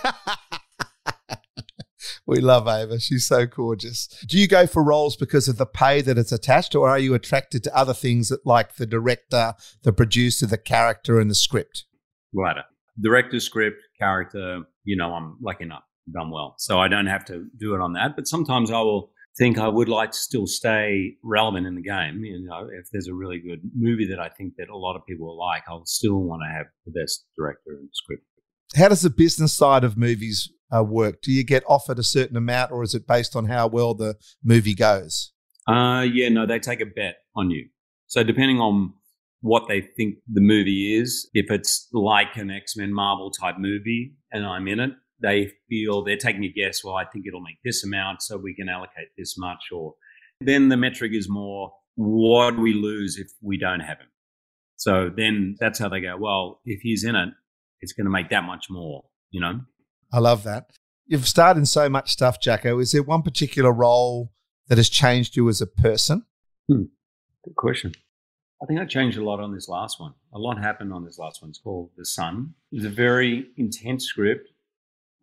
[2.26, 2.99] we love Ava.
[2.99, 4.07] She's so gorgeous.
[4.28, 7.13] Do you go for roles because of the pay that it's attached, or are you
[7.13, 9.53] attracted to other things that, like the director,
[9.84, 11.86] the producer, the character, and the script?
[12.34, 12.63] Latter.
[12.99, 16.55] Director, script, character, you know, I'm lucky enough done well.
[16.57, 18.15] So I don't have to do it on that.
[18.15, 22.23] But sometimes I will think I would like to still stay relevant in the game.
[22.23, 25.05] You know, if there's a really good movie that I think that a lot of
[25.05, 28.23] people will like, I'll still want to have the best director and script.
[28.75, 31.21] How does the business side of movies uh, work?
[31.21, 34.15] Do you get offered a certain amount, or is it based on how well the
[34.43, 35.31] movie goes?
[35.67, 37.67] Uh, yeah, no, they take a bet on you.
[38.07, 38.93] So depending on
[39.41, 41.29] what they think the movie is.
[41.33, 44.91] If it's like an X Men Marvel type movie and I'm in it,
[45.22, 46.84] they feel they're taking a guess.
[46.84, 49.65] Well, I think it'll make this amount, so we can allocate this much.
[49.72, 49.95] Or
[50.41, 54.07] then the metric is more what do we lose if we don't have him?
[54.76, 56.15] So then that's how they go.
[56.18, 57.30] Well, if he's in it,
[57.82, 59.03] it's going to make that much more.
[59.32, 59.61] You know.
[60.11, 60.70] I love that.
[61.07, 62.80] You've starred in so much stuff, Jacko.
[62.80, 64.32] Is there one particular role
[64.68, 66.26] that has changed you as a person?
[66.70, 66.84] Hmm.
[67.43, 67.93] Good question.
[68.61, 70.13] I think I changed a lot on this last one.
[70.34, 71.49] A lot happened on this last one.
[71.49, 72.53] It's called The Son.
[72.72, 74.49] It was a very intense script.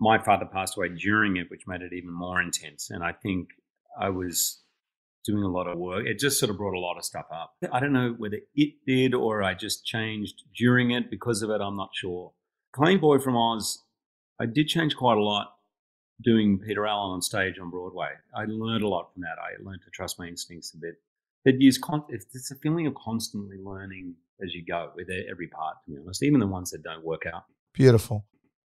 [0.00, 2.90] My father passed away during it, which made it even more intense.
[2.90, 3.48] And I think
[3.98, 4.60] I was
[5.24, 6.06] doing a lot of work.
[6.06, 7.54] It just sort of brought a lot of stuff up.
[7.72, 11.60] I don't know whether it did or I just changed during it because of it.
[11.60, 12.32] I'm not sure.
[12.72, 13.82] Clean Boy from Oz,
[14.40, 15.54] I did change quite a lot
[16.22, 18.10] doing Peter Allen on stage on Broadway.
[18.36, 19.36] I learned a lot from that.
[19.40, 20.96] I learned to trust my instincts a bit
[21.44, 25.76] it is con- it's a feeling of constantly learning as you go with every part
[25.84, 28.24] to be honest even the ones that don't work out beautiful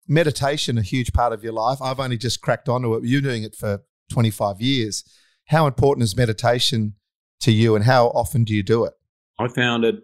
[0.07, 3.43] meditation a huge part of your life i've only just cracked onto it you're doing
[3.43, 5.05] it for 25 years
[5.47, 6.95] how important is meditation
[7.41, 8.95] to you and how often do you do it
[9.39, 9.97] i found it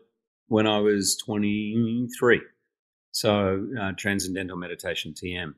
[0.49, 2.41] when i was 23
[3.13, 5.55] so uh, transcendental meditation tm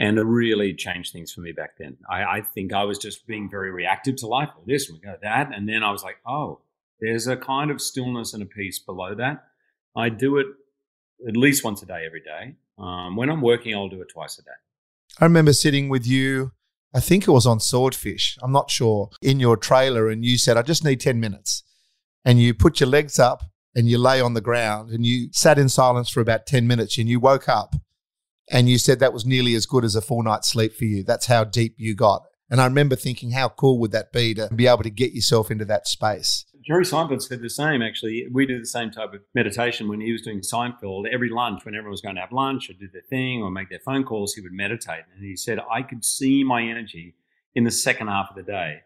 [0.00, 1.98] and it really changed things for me back then.
[2.08, 4.48] I, I think I was just being very reactive to life.
[4.56, 6.60] Well, this, we go that, and then I was like, oh,
[7.00, 9.44] there's a kind of stillness and a peace below that.
[9.94, 10.46] I do it
[11.28, 12.56] at least once a day, every day.
[12.80, 14.50] Um, when I'm working, I'll do it twice a day.
[15.20, 16.52] I remember sitting with you.
[16.94, 18.38] I think it was on Swordfish.
[18.42, 21.62] I'm not sure in your trailer, and you said, "I just need ten minutes,"
[22.24, 23.42] and you put your legs up
[23.74, 26.98] and you lay on the ground and you sat in silence for about ten minutes,
[26.98, 27.76] and you woke up
[28.50, 31.04] and you said that was nearly as good as a full night's sleep for you.
[31.04, 32.22] That's how deep you got.
[32.50, 35.52] And I remember thinking, how cool would that be to be able to get yourself
[35.52, 36.44] into that space?
[36.62, 38.26] Jerry Seinfeld said the same, actually.
[38.30, 41.04] We did the same type of meditation when he was doing Seinfeld.
[41.10, 43.70] Every lunch, when everyone was going to have lunch or do their thing or make
[43.70, 45.04] their phone calls, he would meditate.
[45.14, 47.14] And he said, I could see my energy
[47.54, 48.80] in the second half of the day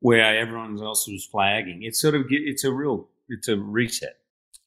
[0.00, 1.82] where everyone else was flagging.
[1.82, 4.16] It's sort of, it's a real, it's a reset.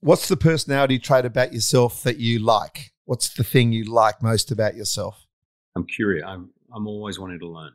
[0.01, 2.91] What's the personality trait about yourself that you like?
[3.05, 5.27] What's the thing you like most about yourself?
[5.75, 6.25] I'm curious.
[6.27, 7.73] I'm I'm always wanting to learn.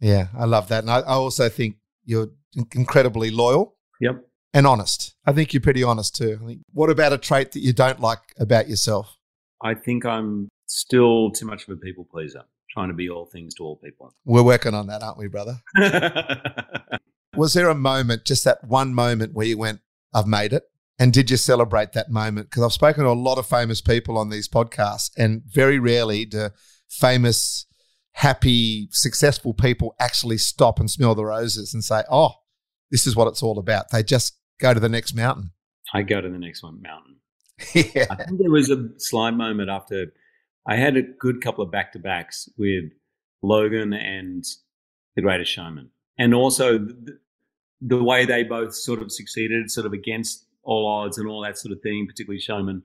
[0.00, 2.28] Yeah, I love that, and I, I also think you're
[2.74, 3.74] incredibly loyal.
[4.00, 4.24] Yep.
[4.54, 5.14] And honest.
[5.26, 6.38] I think you're pretty honest too.
[6.42, 9.16] I think, what about a trait that you don't like about yourself?
[9.62, 13.54] I think I'm still too much of a people pleaser, trying to be all things
[13.54, 14.14] to all people.
[14.24, 15.60] We're working on that, aren't we, brother?
[17.36, 19.80] Was there a moment, just that one moment where you went,
[20.14, 20.64] I've made it?
[20.98, 22.50] And did you celebrate that moment?
[22.50, 26.24] Because I've spoken to a lot of famous people on these podcasts, and very rarely
[26.24, 26.50] do
[26.88, 27.66] famous,
[28.12, 32.32] happy, successful people actually stop and smell the roses and say, Oh,
[32.90, 33.90] this is what it's all about.
[33.90, 35.50] They just go to the next mountain.
[35.92, 37.16] I go to the next one mountain.
[37.74, 38.06] yeah.
[38.10, 40.12] I think there was a slight moment after
[40.66, 42.84] I had a good couple of back to backs with
[43.42, 44.44] Logan and
[45.16, 45.90] The Greatest Showman.
[46.18, 47.18] And also the,
[47.80, 51.58] the way they both sort of succeeded, sort of against all odds and all that
[51.58, 52.82] sort of thing, particularly showman.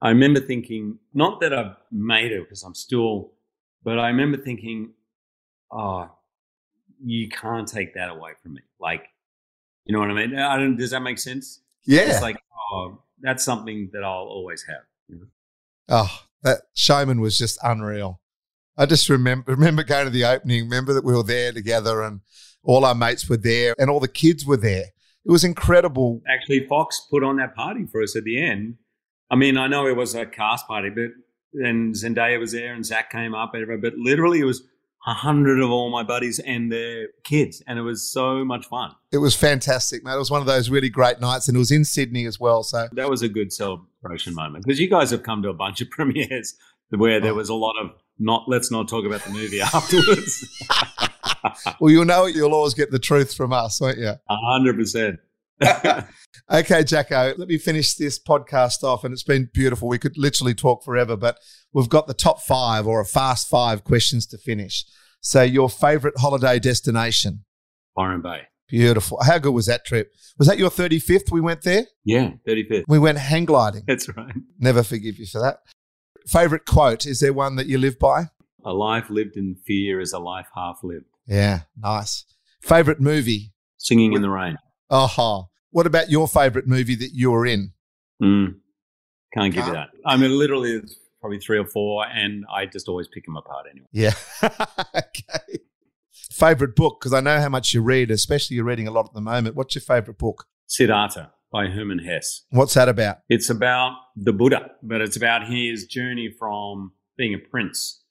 [0.00, 3.32] I remember thinking, not that I've made it because I'm still,
[3.82, 4.92] but I remember thinking,
[5.70, 6.10] oh,
[7.04, 8.62] you can't take that away from me.
[8.80, 9.06] Like,
[9.84, 10.38] you know what I mean?
[10.38, 11.60] I don't, does that make sense?
[11.84, 12.02] Yeah.
[12.02, 12.36] It's like,
[12.72, 14.82] oh, that's something that I'll always have.
[15.08, 15.26] You know?
[15.88, 18.20] Oh, that showman was just unreal.
[18.76, 20.64] I just remember remember going to the opening.
[20.64, 22.20] Remember that we were there together, and
[22.62, 24.86] all our mates were there, and all the kids were there.
[25.24, 26.22] It was incredible.
[26.26, 28.76] Actually, Fox put on that party for us at the end.
[29.30, 31.10] I mean, I know it was a cast party, but
[31.52, 34.62] then Zendaya was there and Zac came up, but literally it was
[35.06, 38.92] a hundred of all my buddies and their kids, and it was so much fun.
[39.10, 40.14] It was fantastic, mate.
[40.14, 42.62] It was one of those really great nights, and it was in Sydney as well.
[42.62, 45.80] So that was a good celebration moment because you guys have come to a bunch
[45.80, 46.54] of premieres
[46.90, 47.36] where there oh.
[47.36, 48.44] was a lot of not.
[48.48, 50.46] Let's not talk about the movie afterwards.
[51.80, 52.36] well, you'll know it.
[52.36, 54.08] you'll always get the truth from us, won't you?
[54.08, 55.18] A hundred percent.
[56.52, 59.04] okay, Jacko, let me finish this podcast off.
[59.04, 59.88] And it's been beautiful.
[59.88, 61.38] We could literally talk forever, but
[61.72, 64.84] we've got the top five or a fast five questions to finish.
[65.20, 67.44] So, your favorite holiday destination?
[67.94, 68.42] Byron Bay.
[68.68, 69.18] Beautiful.
[69.22, 70.12] How good was that trip?
[70.38, 71.84] Was that your 35th we went there?
[72.04, 72.84] Yeah, 35th.
[72.88, 73.82] We went hang gliding.
[73.86, 74.34] That's right.
[74.58, 75.58] Never forgive you for that.
[76.26, 77.06] Favorite quote?
[77.06, 78.30] Is there one that you live by?
[78.64, 81.04] A life lived in fear is a life half lived.
[81.26, 82.24] Yeah, nice.
[82.62, 83.52] Favorite movie?
[83.76, 84.56] Singing in the Rain.
[84.94, 87.72] Oh, what about your favorite movie that you were in?
[88.22, 88.56] Mm,
[89.32, 89.88] can't give you that.
[90.04, 93.66] I mean, literally, it's probably three or four, and I just always pick them apart
[93.70, 93.86] anyway.
[93.90, 94.12] Yeah.
[94.94, 95.60] okay.
[96.30, 97.00] Favorite book?
[97.00, 99.56] Because I know how much you read, especially you're reading a lot at the moment.
[99.56, 100.44] What's your favorite book?
[100.66, 102.42] Siddhartha by Hermann Hesse.
[102.50, 103.18] What's that about?
[103.30, 108.02] It's about the Buddha, but it's about his journey from being a prince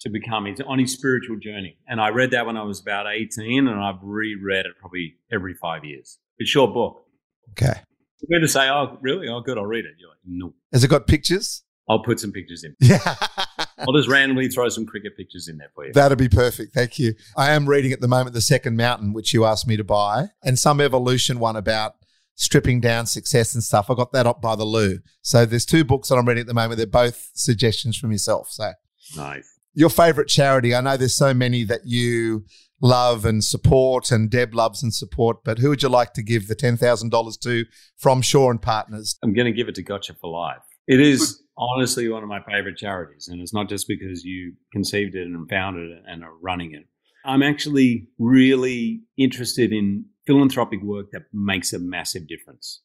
[0.00, 1.78] to become his on his spiritual journey.
[1.86, 5.54] And I read that when I was about 18 and I've reread it probably every
[5.54, 6.18] five years.
[6.38, 7.04] It's short book.
[7.50, 7.80] Okay.
[8.20, 9.28] You're going to say, oh, really?
[9.28, 9.92] Oh, good, I'll read it.
[9.98, 10.54] You're like, no.
[10.72, 11.62] Has it got pictures?
[11.88, 12.74] I'll put some pictures in.
[12.80, 12.98] Yeah.
[13.78, 15.92] I'll just randomly throw some cricket pictures in there for you.
[15.92, 16.72] That'd be perfect.
[16.72, 17.14] Thank you.
[17.36, 20.28] I am reading at the moment The Second Mountain, which you asked me to buy,
[20.42, 21.96] and some evolution one about
[22.36, 23.90] stripping down success and stuff.
[23.90, 25.00] I got that up by the loo.
[25.20, 26.78] So there's two books that I'm reading at the moment.
[26.78, 28.50] They're both suggestions from yourself.
[28.50, 28.72] So
[29.16, 29.46] nice.
[29.74, 30.74] Your favorite charity?
[30.74, 32.46] I know there's so many that you
[32.80, 35.44] love and support, and Deb loves and support.
[35.44, 37.64] But who would you like to give the ten thousand dollars to
[37.96, 39.16] from Shaw and Partners?
[39.22, 40.62] I'm going to give it to Gotcha for Life.
[40.86, 43.28] It is honestly one of my favorite charities.
[43.28, 46.86] And it's not just because you conceived it and founded it and are running it.
[47.24, 52.82] I'm actually really interested in philanthropic work that makes a massive difference.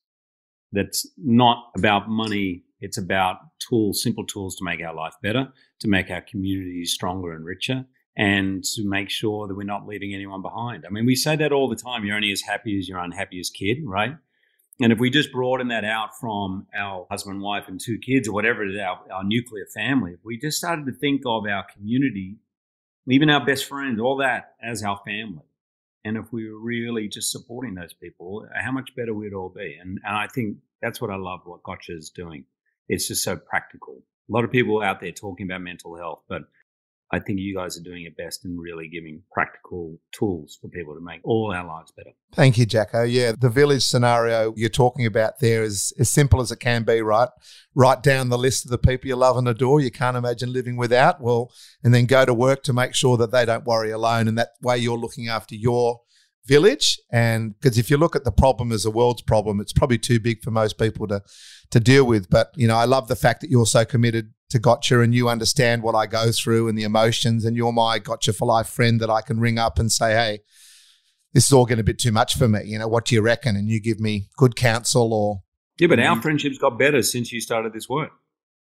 [0.71, 2.63] That's not about money.
[2.79, 3.37] It's about
[3.67, 7.85] tools, simple tools to make our life better, to make our communities stronger and richer,
[8.19, 10.85] and to make sure that we're not leaving anyone behind.
[10.85, 12.03] I mean, we say that all the time.
[12.03, 14.17] You're only as happy as your unhappiest kid, right?
[14.81, 18.33] And if we just broaden that out from our husband, wife, and two kids, or
[18.33, 21.65] whatever it is, our, our nuclear family, if we just started to think of our
[21.73, 22.35] community,
[23.07, 25.45] even our best friends, all that as our family,
[26.03, 29.77] and if we were really just supporting those people, how much better we'd all be.
[29.79, 32.43] And, and I think that's what I love what Gotcha is doing.
[32.89, 34.01] It's just so practical.
[34.29, 36.43] A lot of people out there talking about mental health, but
[37.11, 40.93] I think you guys are doing it best in really giving practical tools for people
[40.93, 42.11] to make all our lives better.
[42.33, 43.03] Thank you, Jacko.
[43.03, 47.01] Yeah, the village scenario you're talking about there is as simple as it can be,
[47.01, 47.29] right?
[47.73, 50.77] Write down the list of the people you love and adore, you can't imagine living
[50.77, 51.19] without.
[51.19, 51.51] Well,
[51.83, 54.27] and then go to work to make sure that they don't worry alone.
[54.27, 56.01] And that way you're looking after your
[56.49, 56.99] village.
[57.11, 60.19] And because if you look at the problem as a world's problem, it's probably too
[60.19, 61.21] big for most people to
[61.71, 62.29] to deal with.
[62.29, 65.29] But you know, I love the fact that you're so committed to Gotcha and you
[65.29, 68.99] understand what I go through and the emotions, and you're my Gotcha for life friend
[68.99, 70.39] that I can ring up and say, hey,
[71.33, 72.61] this is all getting a bit too much for me.
[72.65, 73.55] You know, what do you reckon?
[73.55, 75.43] And you give me good counsel or.
[75.77, 76.21] Yeah, but our mm-hmm.
[76.21, 78.11] friendships got better since you started this work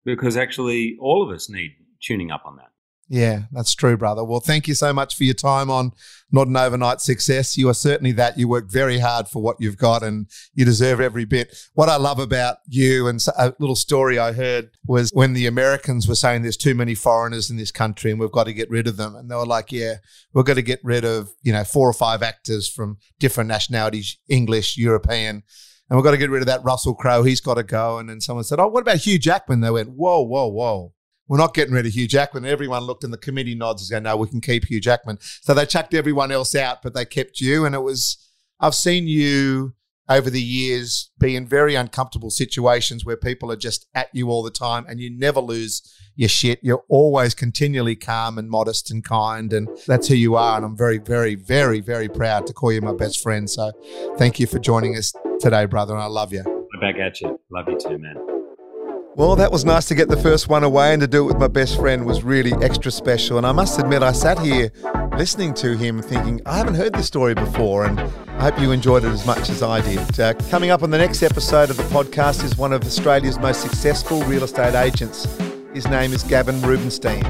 [0.05, 1.71] because actually all of us need
[2.01, 2.72] tuning up on that.
[3.09, 4.23] Yeah, that's true, brother.
[4.23, 5.91] Well, thank you so much for your time on
[6.31, 7.57] Not an Overnight Success.
[7.57, 8.37] You are certainly that.
[8.39, 11.55] You work very hard for what you've got and you deserve every bit.
[11.73, 16.07] What I love about you and a little story I heard was when the Americans
[16.07, 18.87] were saying there's too many foreigners in this country and we've got to get rid
[18.87, 19.15] of them.
[19.15, 19.95] And they were like, yeah,
[20.33, 24.17] we've got to get rid of, you know, four or five actors from different nationalities,
[24.29, 25.43] English, European.
[25.89, 27.23] And we've got to get rid of that Russell Crowe.
[27.23, 27.97] He's got to go.
[27.97, 29.59] And then someone said, oh, what about Hugh Jackman?
[29.59, 30.93] They went, whoa, whoa, whoa
[31.33, 32.45] we're not getting rid of Hugh Jackman.
[32.45, 35.17] Everyone looked and the committee nods and said, no, we can keep Hugh Jackman.
[35.19, 37.65] So they chucked everyone else out, but they kept you.
[37.65, 38.19] And it was,
[38.59, 39.73] I've seen you
[40.07, 44.43] over the years be in very uncomfortable situations where people are just at you all
[44.43, 45.81] the time and you never lose
[46.15, 46.59] your shit.
[46.61, 49.51] You're always continually calm and modest and kind.
[49.53, 50.57] And that's who you are.
[50.57, 53.49] And I'm very, very, very, very proud to call you my best friend.
[53.49, 53.71] So
[54.19, 55.95] thank you for joining us today, brother.
[55.95, 56.43] And I love you.
[56.79, 57.39] Back at you.
[57.49, 58.32] Love you too, man.
[59.15, 61.37] Well, that was nice to get the first one away and to do it with
[61.37, 63.37] my best friend was really extra special.
[63.37, 64.71] And I must admit, I sat here
[65.15, 67.85] listening to him thinking, I haven't heard this story before.
[67.85, 70.19] And I hope you enjoyed it as much as I did.
[70.19, 73.61] Uh, coming up on the next episode of the podcast is one of Australia's most
[73.61, 75.27] successful real estate agents.
[75.73, 77.25] His name is Gavin Rubinstein.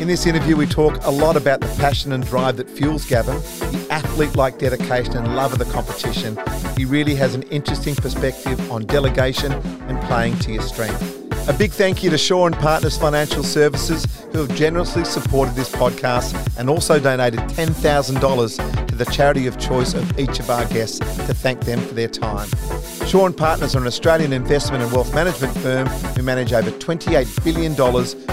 [0.00, 3.36] In this interview, we talk a lot about the passion and drive that fuels Gavin,
[3.36, 6.36] the athlete like dedication and love of the competition.
[6.76, 11.25] He really has an interesting perspective on delegation and playing to your strength.
[11.48, 15.70] A big thank you to Shaw and Partners Financial Services, who have generously supported this
[15.70, 20.98] podcast and also donated $10,000 to the charity of choice of each of our guests
[20.98, 22.48] to thank them for their time.
[23.06, 27.44] Shaw and Partners are an Australian investment and wealth management firm who manage over $28
[27.44, 27.80] billion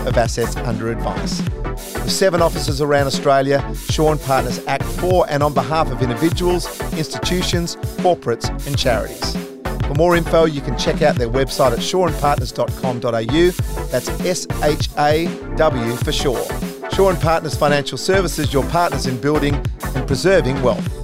[0.07, 1.39] of assets under advice.
[1.73, 6.65] With seven offices around Australia, Shaw and Partners act for and on behalf of individuals,
[6.93, 9.52] institutions, corporates, and charities.
[9.87, 13.87] For more info, you can check out their website at shawandpartners.com.au.
[13.91, 16.41] That's S H A W for Shaw.
[16.89, 19.55] Shaw and Partners Financial Services, your partners in building
[19.95, 21.02] and preserving wealth.